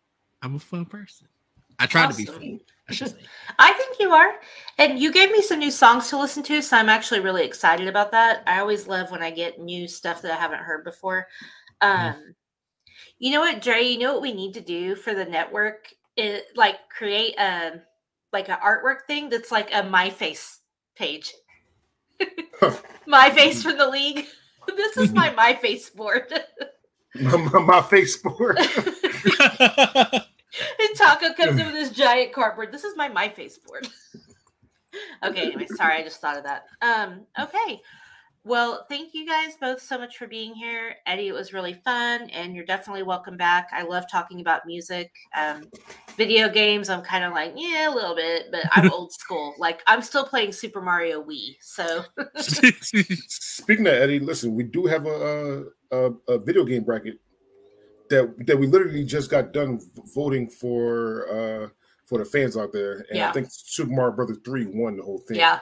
[0.43, 1.28] I'm a fun person.
[1.78, 2.61] I try to be fun.
[2.89, 3.16] I should say.
[3.59, 4.35] I think you are.
[4.78, 7.89] And you gave me some new songs to listen to, so I'm actually really excited
[7.89, 8.43] about that.
[8.47, 11.26] I always love when I get new stuff that I haven't heard before.
[11.80, 12.35] Um
[13.18, 15.89] you know what, Dre, you know what we need to do for the network?
[16.16, 17.80] It like create a
[18.32, 20.61] like an artwork thing that's like a my face
[20.95, 21.32] page.
[23.07, 24.26] my face from the league.
[24.77, 26.33] This is my my face board.
[27.15, 28.59] my, my, my face board.
[30.79, 32.71] And Taco comes in with this giant cardboard.
[32.71, 33.89] This is my my face board.
[35.25, 36.67] okay, anyway, sorry, I just thought of that.
[36.81, 37.81] Um, okay.
[38.47, 40.97] Well, thank you guys both so much for being here.
[41.07, 43.70] Eddie, it was really fun, and you're definitely welcome back.
[43.72, 45.11] I love talking about music.
[45.34, 45.70] Um,
[46.18, 49.55] video games, I'm kind of like, yeah, a little bit, but I'm old school.
[49.57, 51.57] Like, I'm still playing Super Mario Wii.
[51.62, 52.05] So,
[52.36, 57.18] Speaking of Eddie, listen, we do have a, a a video game bracket
[58.11, 59.80] that that we literally just got done
[60.14, 61.68] voting for uh
[62.05, 63.30] for the fans out there, and Yeah.
[63.30, 65.38] I think Super Mario Brothers three won the whole thing.
[65.38, 65.61] yeah.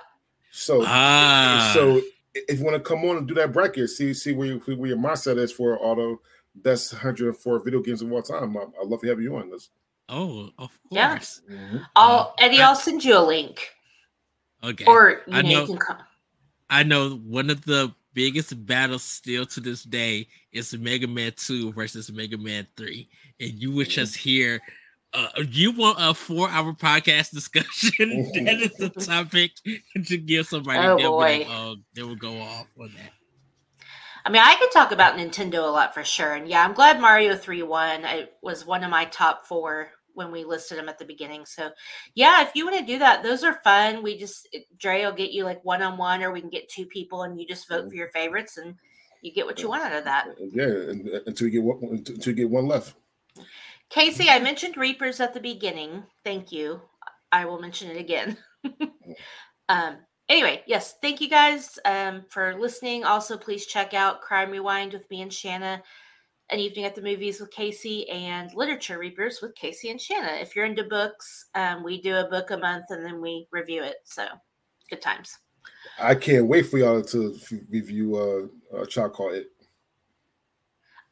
[0.50, 2.02] So ah, so
[2.34, 4.88] if you want to come on and do that bracket, see see where, you, where
[4.88, 6.16] your mindset is for all the
[6.54, 8.56] best 104 video games of all time.
[8.56, 9.70] I, I'd love to have you on this.
[10.08, 11.10] oh, of Yeah.
[11.10, 11.42] course.
[11.50, 11.78] Mm-hmm.
[11.96, 13.68] I'll, Eddie, I'll send you a link.
[14.64, 14.84] Okay.
[14.86, 15.98] Or, you I know, you can come.
[16.70, 21.72] I know one of the biggest battles still to this day is Mega Man 2
[21.72, 23.08] versus Mega Man 3.
[23.40, 23.90] And you would mm.
[23.90, 24.60] just hear
[25.14, 28.30] uh, you want a four hour podcast discussion.
[28.44, 29.52] that is the topic
[30.06, 30.78] to give somebody.
[30.78, 31.52] Oh, they'll be like, boy.
[31.52, 33.12] oh, they will go off on that.
[34.24, 36.34] I mean, I could talk about Nintendo a lot for sure.
[36.34, 38.04] And yeah, I'm glad Mario 3 won.
[38.04, 41.44] It was one of my top four when we listed them at the beginning.
[41.44, 41.70] So
[42.14, 44.02] yeah, if you want to do that, those are fun.
[44.02, 44.48] We just
[44.78, 47.40] Dre will get you like one on one, or we can get two people, and
[47.40, 48.76] you just vote for your favorites, and
[49.22, 50.28] you get what you want out of that.
[50.52, 52.94] Yeah, until you get one, until you get one left.
[53.92, 56.02] Casey, I mentioned Reapers at the beginning.
[56.24, 56.80] Thank you.
[57.30, 58.38] I will mention it again.
[59.68, 59.98] um,
[60.30, 63.04] anyway, yes, thank you guys um, for listening.
[63.04, 65.82] Also, please check out Crime Rewind with me and Shanna
[66.52, 70.38] an evening at the movies with Casey and Literature Reapers with Casey and Shanna.
[70.40, 73.82] If you're into books, um, we do a book a month and then we review
[73.82, 73.96] it.
[74.04, 74.26] So
[74.90, 75.38] good times.
[75.98, 77.38] I can't wait for y'all to
[77.70, 79.46] review uh, a child called it.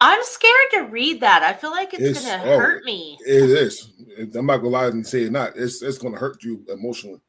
[0.00, 1.42] I'm scared to read that.
[1.42, 3.18] I feel like it's, it's gonna oh, hurt me.
[3.20, 3.92] It is.
[4.34, 5.56] I'm not gonna lie and say it not.
[5.56, 7.20] It's it's gonna hurt you emotionally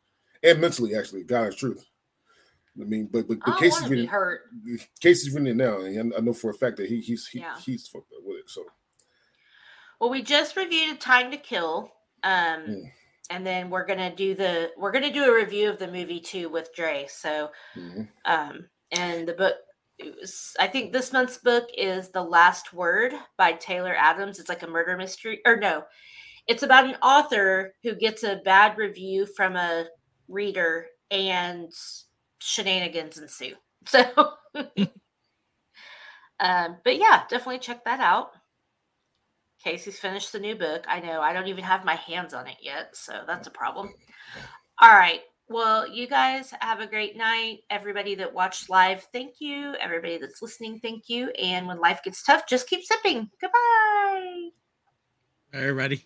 [0.43, 0.95] and mentally.
[0.95, 1.86] Actually, God's truth.
[2.80, 4.43] I mean, but but, but Casey's reading hurt.
[5.01, 7.57] Casey's reading it now, and I know for a fact that he he's he, yeah.
[7.59, 8.49] he's fucked up with it.
[8.49, 8.63] So,
[9.99, 11.91] well, we just reviewed Time to Kill,
[12.24, 12.91] um, mm.
[13.30, 16.47] and then we're gonna do the we're gonna do a review of the movie too
[16.47, 17.05] with Dre.
[17.09, 18.03] So, mm-hmm.
[18.24, 19.55] um, and the book.
[20.60, 24.39] I think this month's book is The Last Word by Taylor Adams.
[24.39, 25.84] It's like a murder mystery, or no,
[26.47, 29.86] it's about an author who gets a bad review from a
[30.28, 31.72] reader and
[32.39, 33.56] shenanigans ensue.
[33.88, 34.04] So,
[36.39, 38.30] um, but yeah, definitely check that out.
[39.64, 40.86] Casey's finished the new book.
[40.88, 43.91] I know I don't even have my hands on it yet, so that's a problem.
[44.80, 45.22] All right.
[45.52, 47.64] Well, you guys have a great night.
[47.70, 49.76] Everybody that watched live, thank you.
[49.82, 51.30] Everybody that's listening, thank you.
[51.32, 53.30] And when life gets tough, just keep sipping.
[53.41, 54.49] Goodbye.
[55.54, 56.06] Everybody.